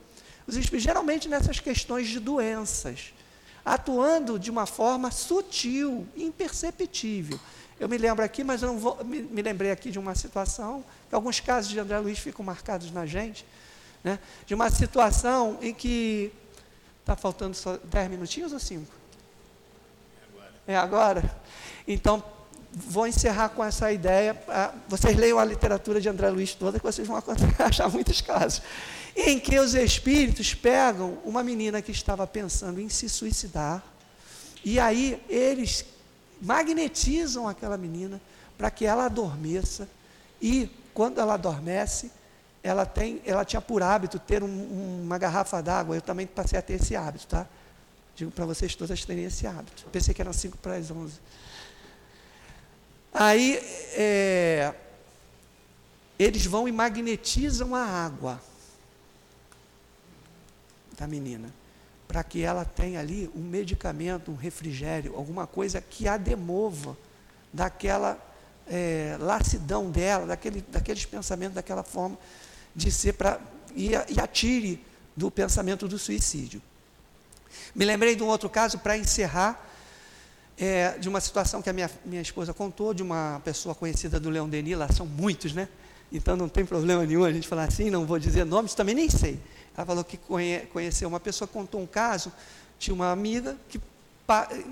[0.46, 3.12] Os espíritos, geralmente nessas questões de doenças,
[3.64, 7.38] atuando de uma forma sutil, imperceptível.
[7.78, 10.84] Eu me lembro aqui, mas eu não vou, me, me lembrei aqui de uma situação,
[11.10, 13.44] alguns casos de André Luiz ficam marcados na gente,
[14.02, 16.32] né, de uma situação em que.
[17.00, 18.86] Está faltando só 10 minutinhos ou 5?
[20.14, 20.52] É agora.
[20.68, 21.36] É agora?
[21.88, 22.22] Então,
[22.72, 24.40] vou encerrar com essa ideia.
[24.48, 27.20] Ah, vocês leiam a literatura de André Luiz toda, que vocês vão
[27.58, 28.62] achar muitos casos
[29.16, 33.82] em que os espíritos pegam uma menina que estava pensando em se suicidar,
[34.64, 35.84] e aí eles
[36.40, 38.20] magnetizam aquela menina
[38.56, 39.88] para que ela adormeça,
[40.40, 42.10] e quando ela adormece,
[42.62, 46.62] ela, tem, ela tinha por hábito ter um, uma garrafa d'água, eu também passei a
[46.62, 47.46] ter esse hábito, tá?
[48.14, 49.86] Digo para vocês todas terem esse hábito.
[49.90, 51.14] Pensei que eram 5 para as 11.
[53.12, 53.56] Aí,
[53.94, 54.74] é,
[56.18, 58.40] eles vão e magnetizam a água
[61.02, 61.52] da menina,
[62.06, 66.96] para que ela tenha ali um medicamento, um refrigério, alguma coisa que a demova
[67.52, 68.16] daquela
[68.68, 72.16] é, lacidão dela, daquele, daqueles pensamentos, daquela forma
[72.74, 73.40] de ser para.
[73.74, 74.84] E, e atire
[75.16, 76.62] do pensamento do suicídio.
[77.74, 79.68] Me lembrei de um outro caso para encerrar.
[80.58, 84.28] É, de uma situação que a minha, minha esposa contou, de uma pessoa conhecida do
[84.28, 85.66] Leão Denis, lá são muitos, né?
[86.12, 89.08] Então não tem problema nenhum a gente falar assim, não vou dizer nomes, também nem
[89.08, 89.40] sei.
[89.74, 92.30] Ela falou que conhe, conheceu uma pessoa, contou um caso,
[92.78, 93.80] tinha uma amiga que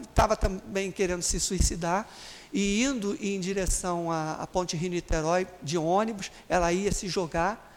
[0.08, 2.06] estava também querendo se suicidar,
[2.52, 7.68] e indo em direção à, à Ponte Rio-Niterói de ônibus, ela ia se jogar,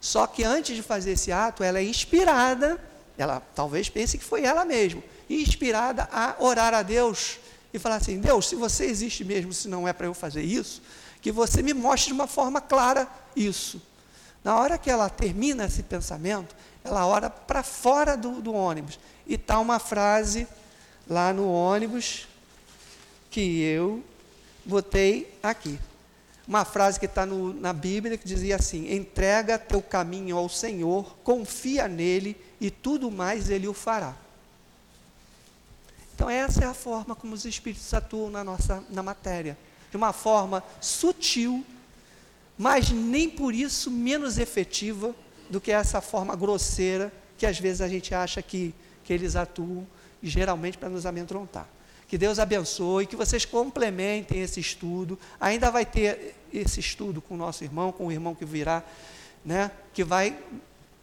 [0.00, 2.78] só que antes de fazer esse ato, ela é inspirada,
[3.16, 7.38] ela talvez pense que foi ela mesma, inspirada a orar a Deus
[7.72, 10.82] e falar assim: Deus, se você existe mesmo, se não é para eu fazer isso,
[11.26, 13.82] que você me mostre de uma forma clara isso.
[14.44, 16.54] Na hora que ela termina esse pensamento,
[16.84, 18.96] ela ora para fora do, do ônibus.
[19.26, 20.46] E está uma frase
[21.04, 22.28] lá no ônibus
[23.28, 24.04] que eu
[24.64, 25.80] botei aqui.
[26.46, 31.88] Uma frase que está na Bíblia que dizia assim: entrega teu caminho ao Senhor, confia
[31.88, 34.14] nele e tudo mais ele o fará.
[36.14, 39.58] Então, essa é a forma como os Espíritos atuam na nossa na matéria.
[39.90, 41.64] De uma forma sutil,
[42.58, 45.14] mas nem por isso menos efetiva
[45.48, 48.74] do que essa forma grosseira que às vezes a gente acha que,
[49.04, 49.86] que eles atuam,
[50.22, 51.68] geralmente para nos amedrontar.
[52.08, 55.18] Que Deus abençoe, que vocês complementem esse estudo.
[55.40, 58.82] Ainda vai ter esse estudo com o nosso irmão, com o irmão que virá,
[59.44, 60.36] né, que vai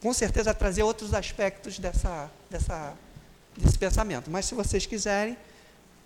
[0.00, 2.94] com certeza trazer outros aspectos dessa, dessa,
[3.56, 4.30] desse pensamento.
[4.30, 5.36] Mas se vocês quiserem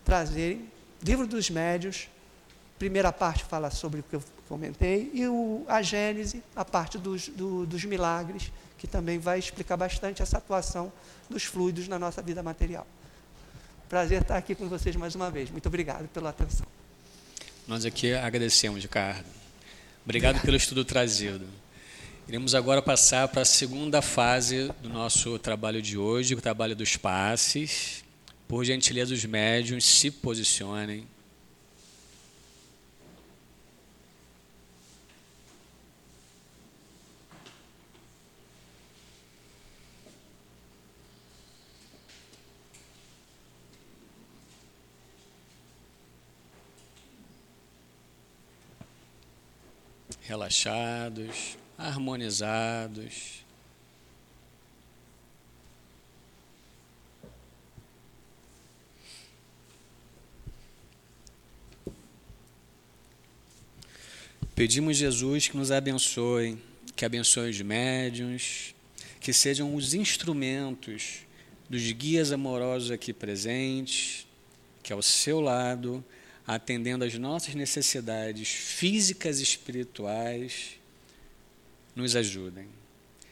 [0.04, 0.70] trazerem,
[1.02, 2.08] livro dos médios,
[2.78, 7.28] primeira parte fala sobre o que eu comentei, e o, a Gênese, a parte dos,
[7.28, 10.92] do, dos milagres, que também vai explicar bastante essa atuação
[11.28, 12.86] dos fluidos na nossa vida material.
[13.88, 15.50] Prazer estar aqui com vocês mais uma vez.
[15.50, 16.66] Muito obrigado pela atenção.
[17.66, 19.26] Nós aqui agradecemos, Ricardo.
[20.04, 20.44] Obrigado, obrigado.
[20.44, 21.46] pelo estudo trazido.
[22.28, 26.96] Iremos agora passar para a segunda fase do nosso trabalho de hoje, o trabalho dos
[26.96, 28.04] passes.
[28.46, 31.06] Por gentileza, os médiuns se posicionem.
[50.28, 53.46] Relaxados, harmonizados.
[64.54, 66.58] Pedimos Jesus que nos abençoe,
[66.94, 68.74] que abençoe os médiuns,
[69.20, 71.20] que sejam os instrumentos
[71.70, 74.26] dos guias amorosos aqui presentes,
[74.82, 76.04] que ao seu lado
[76.48, 80.80] atendendo às nossas necessidades físicas e espirituais,
[81.94, 82.66] nos ajudem.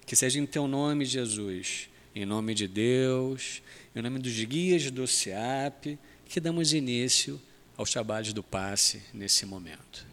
[0.05, 3.63] Que seja em teu nome, Jesus, em nome de Deus,
[3.95, 5.99] em nome dos guias do CEAP,
[6.29, 7.41] que damos início
[7.75, 10.07] aos trabalhos do passe nesse momento.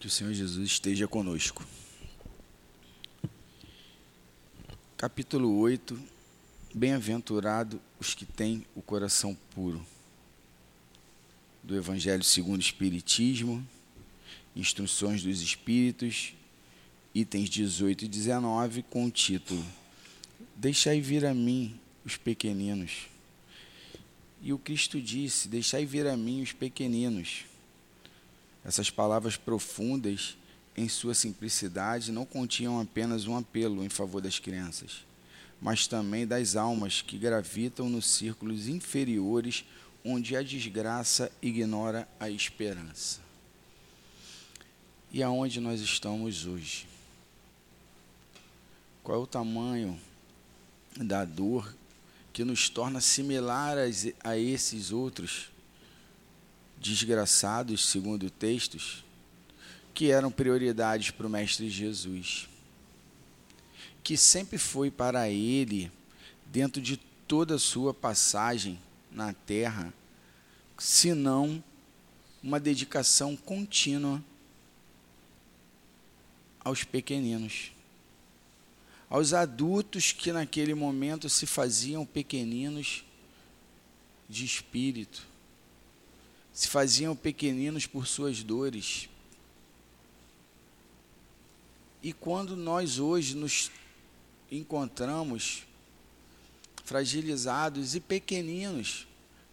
[0.00, 1.62] Que o Senhor Jesus esteja conosco.
[4.96, 6.14] Capítulo 8.
[6.74, 9.84] Bem-aventurado os que têm o coração puro.
[11.62, 13.66] Do Evangelho segundo o Espiritismo,
[14.54, 16.34] Instruções dos Espíritos,
[17.14, 19.64] itens 18 e 19, com o título
[20.56, 23.08] Deixai vir a mim os pequeninos.
[24.42, 27.44] E o Cristo disse: Deixai vir a mim os pequeninos
[28.64, 30.36] essas palavras profundas,
[30.76, 35.04] em sua simplicidade, não continham apenas um apelo em favor das crianças,
[35.64, 39.64] mas também das almas que gravitam nos círculos inferiores
[40.04, 43.20] onde a desgraça ignora a esperança.
[45.10, 46.86] E aonde nós estamos hoje?
[49.02, 49.98] Qual é o tamanho
[50.98, 51.74] da dor
[52.30, 55.48] que nos torna similares a esses outros
[56.76, 59.02] desgraçados, segundo textos,
[59.94, 62.50] que eram prioridades para o Mestre Jesus,
[64.04, 65.90] que sempre foi para ele,
[66.46, 66.96] dentro de
[67.26, 68.78] toda a sua passagem
[69.10, 69.92] na terra,
[70.78, 71.62] senão
[72.42, 74.22] uma dedicação contínua
[76.60, 77.72] aos pequeninos,
[79.10, 83.04] aos adultos que naquele momento se faziam pequeninos
[84.28, 85.34] de espírito
[86.54, 89.08] se faziam pequeninos por suas dores.
[92.00, 93.72] E quando nós hoje nos
[94.50, 95.64] encontramos
[96.84, 99.06] fragilizados e pequeninos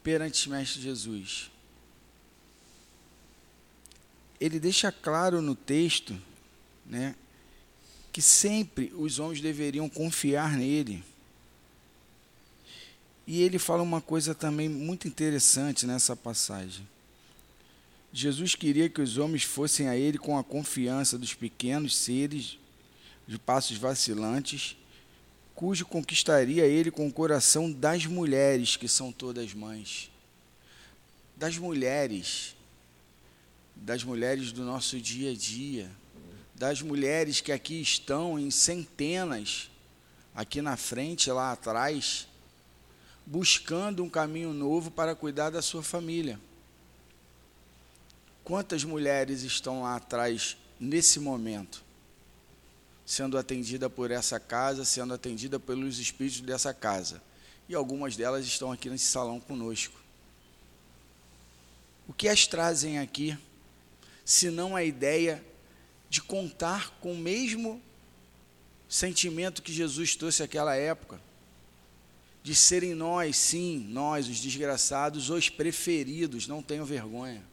[0.03, 1.51] perante Mestre Jesus,
[4.39, 6.19] ele deixa claro no texto,
[6.85, 7.15] né,
[8.11, 11.03] que sempre os homens deveriam confiar nele.
[13.27, 16.87] E ele fala uma coisa também muito interessante nessa passagem.
[18.11, 22.57] Jesus queria que os homens fossem a ele com a confiança dos pequenos seres
[23.27, 24.75] de passos vacilantes,
[25.55, 30.09] cujo conquistaria ele com o coração das mulheres, que são todas mães.
[31.35, 32.55] Das mulheres,
[33.75, 35.89] das mulheres do nosso dia a dia,
[36.55, 39.69] das mulheres que aqui estão em centenas,
[40.35, 42.27] aqui na frente, lá atrás,
[43.25, 46.39] buscando um caminho novo para cuidar da sua família.
[48.43, 51.83] Quantas mulheres estão lá atrás nesse momento,
[53.11, 57.21] sendo atendida por essa casa, sendo atendida pelos espíritos dessa casa?
[57.67, 59.99] E algumas delas estão aqui nesse salão conosco.
[62.07, 63.37] O que as trazem aqui,
[64.23, 65.43] se não a ideia
[66.09, 67.81] de contar com o mesmo
[68.87, 71.19] sentimento que Jesus trouxe àquela época?
[72.43, 77.43] De serem nós, sim, nós, os desgraçados, os preferidos, não tenham vergonha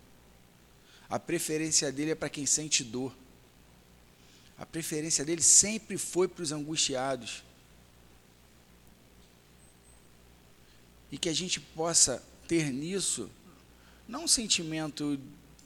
[1.09, 3.15] a preferência dele é para quem sente dor.
[4.59, 7.45] A preferência dele sempre foi para os angustiados.
[11.13, 13.31] E que a gente possa ter nisso,
[14.07, 15.19] não um sentimento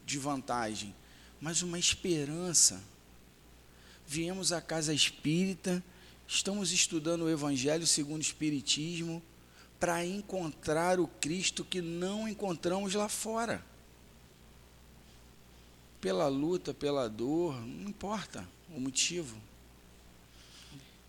[0.05, 0.95] de vantagem,
[1.41, 2.83] mas uma esperança.
[4.07, 5.83] Viemos à casa espírita,
[6.29, 9.23] estamos estudando o Evangelho segundo o Espiritismo,
[9.81, 13.65] para encontrar o Cristo que não encontramos lá fora
[16.03, 19.37] pela luta, pela dor, não importa o motivo.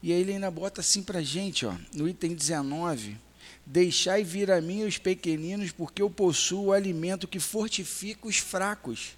[0.02, 3.18] E aí ele ainda bota assim para a gente, ó, no item 19:
[3.66, 9.16] Deixai vir a mim os pequeninos, porque eu possuo o alimento que fortifica os fracos.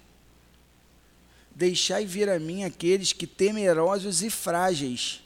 [1.54, 5.22] Deixai vir a mim aqueles que, temerosos e frágeis,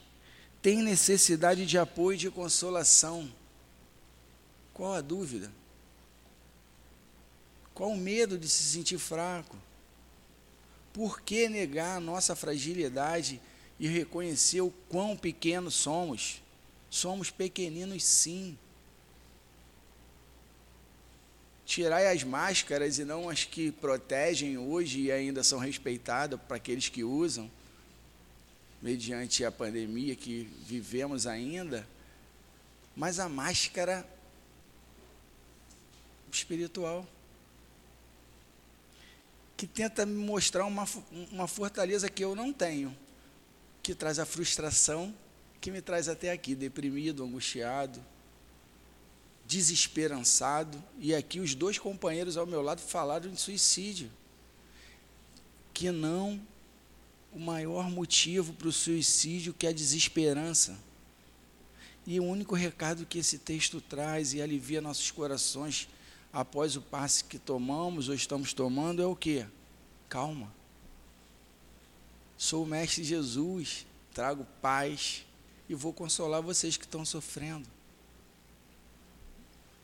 [0.62, 3.31] têm necessidade de apoio e de consolação.
[4.73, 5.53] Qual a dúvida?
[7.74, 9.57] Qual o medo de se sentir fraco?
[10.93, 13.41] Por que negar a nossa fragilidade
[13.79, 16.43] e reconhecer o quão pequenos somos?
[16.91, 18.59] Somos pequeninos, sim.
[21.65, 26.89] Tirai as máscaras e não as que protegem hoje e ainda são respeitadas para aqueles
[26.89, 27.49] que usam,
[28.83, 31.87] mediante a pandemia que vivemos ainda.
[32.97, 34.05] Mas a máscara
[36.33, 37.07] espiritual
[39.61, 40.89] que tenta me mostrar uma,
[41.31, 42.97] uma fortaleza que eu não tenho,
[43.82, 45.15] que traz a frustração
[45.61, 48.03] que me traz até aqui, deprimido, angustiado,
[49.47, 50.82] desesperançado.
[50.99, 54.11] E aqui os dois companheiros ao meu lado falaram de suicídio.
[55.74, 56.41] Que não
[57.31, 60.78] o maior motivo para o suicídio que é a desesperança.
[62.07, 65.87] E o único recado que esse texto traz e alivia nossos corações
[66.32, 69.47] após o passe que tomamos ou estamos tomando é o que?
[70.09, 70.52] Calma.
[72.36, 75.27] Sou o Mestre Jesus, trago paz
[75.69, 77.66] e vou consolar vocês que estão sofrendo.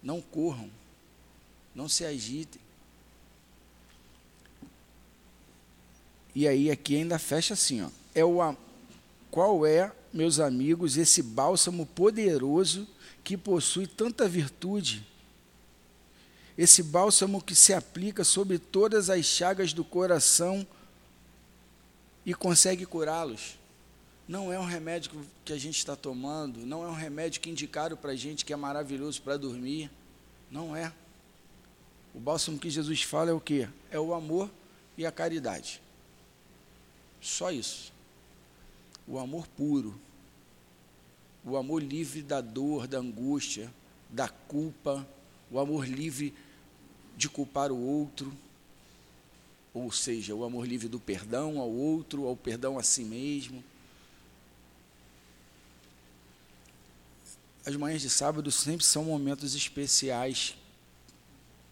[0.02, 0.70] Não corram,
[1.74, 2.60] não se agitem.
[6.35, 7.90] E aí aqui ainda fecha assim, ó.
[8.14, 8.40] É o
[9.31, 12.86] qual é, meus amigos, esse bálsamo poderoso
[13.23, 15.06] que possui tanta virtude?
[16.57, 20.66] Esse bálsamo que se aplica sobre todas as chagas do coração
[22.24, 23.59] e consegue curá-los.
[24.27, 25.12] Não é um remédio
[25.45, 28.53] que a gente está tomando, não é um remédio que indicaram para a gente que
[28.53, 29.91] é maravilhoso para dormir.
[30.51, 30.93] Não é.
[32.15, 33.69] O bálsamo que Jesus fala é o quê?
[33.91, 34.51] É o amor
[34.97, 35.81] e a caridade.
[37.20, 37.93] Só isso.
[39.07, 39.95] O amor puro.
[41.45, 43.73] O amor livre da dor, da angústia,
[44.11, 45.07] da culpa.
[45.51, 46.35] O amor livre
[47.16, 48.32] de culpar o outro
[49.76, 53.62] ou seja, o amor livre do perdão ao outro, ao perdão a si mesmo.
[57.62, 60.56] As manhãs de sábado sempre são momentos especiais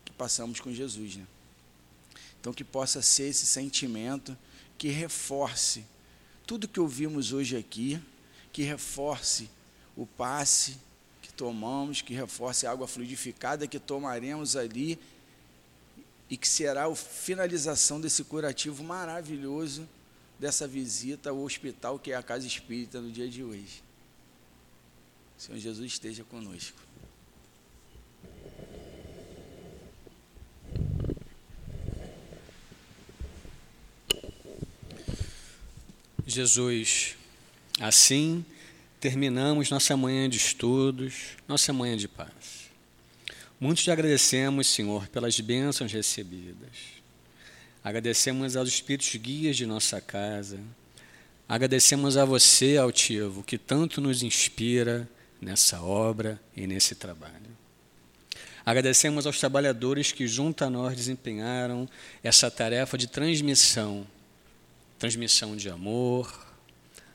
[0.04, 1.26] que passamos com Jesus, né?
[2.38, 4.36] Então que possa ser esse sentimento
[4.76, 5.82] que reforce
[6.46, 7.98] tudo que ouvimos hoje aqui,
[8.52, 9.48] que reforce
[9.96, 10.76] o passe
[11.22, 14.98] que tomamos, que reforce a água fluidificada que tomaremos ali
[16.34, 19.88] e que será a finalização desse curativo maravilhoso
[20.36, 23.84] dessa visita ao hospital que é a Casa Espírita no dia de hoje.
[25.38, 26.76] Senhor Jesus esteja conosco.
[36.26, 37.14] Jesus,
[37.78, 38.44] assim
[38.98, 42.63] terminamos nossa manhã de estudos, nossa manhã de paz.
[43.64, 46.68] Muito te agradecemos, Senhor, pelas bênçãos recebidas.
[47.82, 50.60] Agradecemos aos espíritos guias de nossa casa.
[51.48, 55.08] Agradecemos a você, altivo, que tanto nos inspira
[55.40, 57.56] nessa obra e nesse trabalho.
[58.66, 61.88] Agradecemos aos trabalhadores que junto a nós desempenharam
[62.22, 64.06] essa tarefa de transmissão,
[64.98, 66.54] transmissão de amor,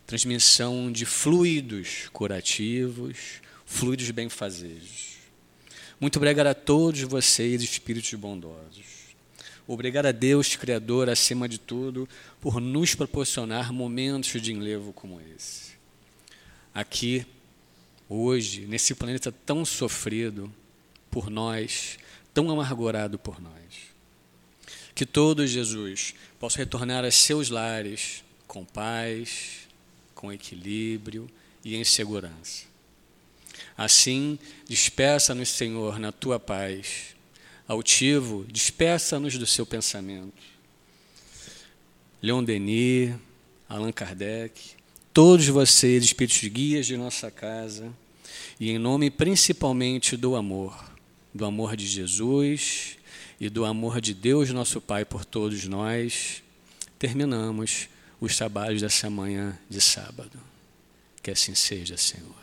[0.08, 5.19] transmissão de fluidos curativos, fluidos benfazejos.
[6.00, 8.86] Muito obrigado a todos vocês, espíritos bondosos.
[9.68, 12.08] Obrigado a Deus, Criador, acima de tudo,
[12.40, 15.74] por nos proporcionar momentos de enlevo como esse.
[16.74, 17.26] Aqui,
[18.08, 20.50] hoje, nesse planeta tão sofrido
[21.12, 22.00] por nós,
[22.34, 23.54] tão amargurado por nós.
[24.96, 29.68] Que todos, Jesus, possam retornar a seus lares com paz,
[30.16, 31.30] com equilíbrio
[31.64, 32.69] e em segurança.
[33.80, 34.38] Assim,
[34.68, 37.16] despeça-nos, Senhor, na tua paz.
[37.66, 40.34] Altivo, despeça-nos do seu pensamento.
[42.22, 43.16] Leon Denis,
[43.70, 44.72] Allan Kardec,
[45.14, 47.90] todos vocês, espíritos guias de nossa casa,
[48.60, 50.78] e em nome principalmente do amor,
[51.34, 52.98] do amor de Jesus
[53.40, 56.44] e do amor de Deus, nosso Pai, por todos nós,
[56.98, 57.88] terminamos
[58.20, 60.38] os trabalhos dessa manhã de sábado.
[61.24, 62.39] Que assim seja, Senhor.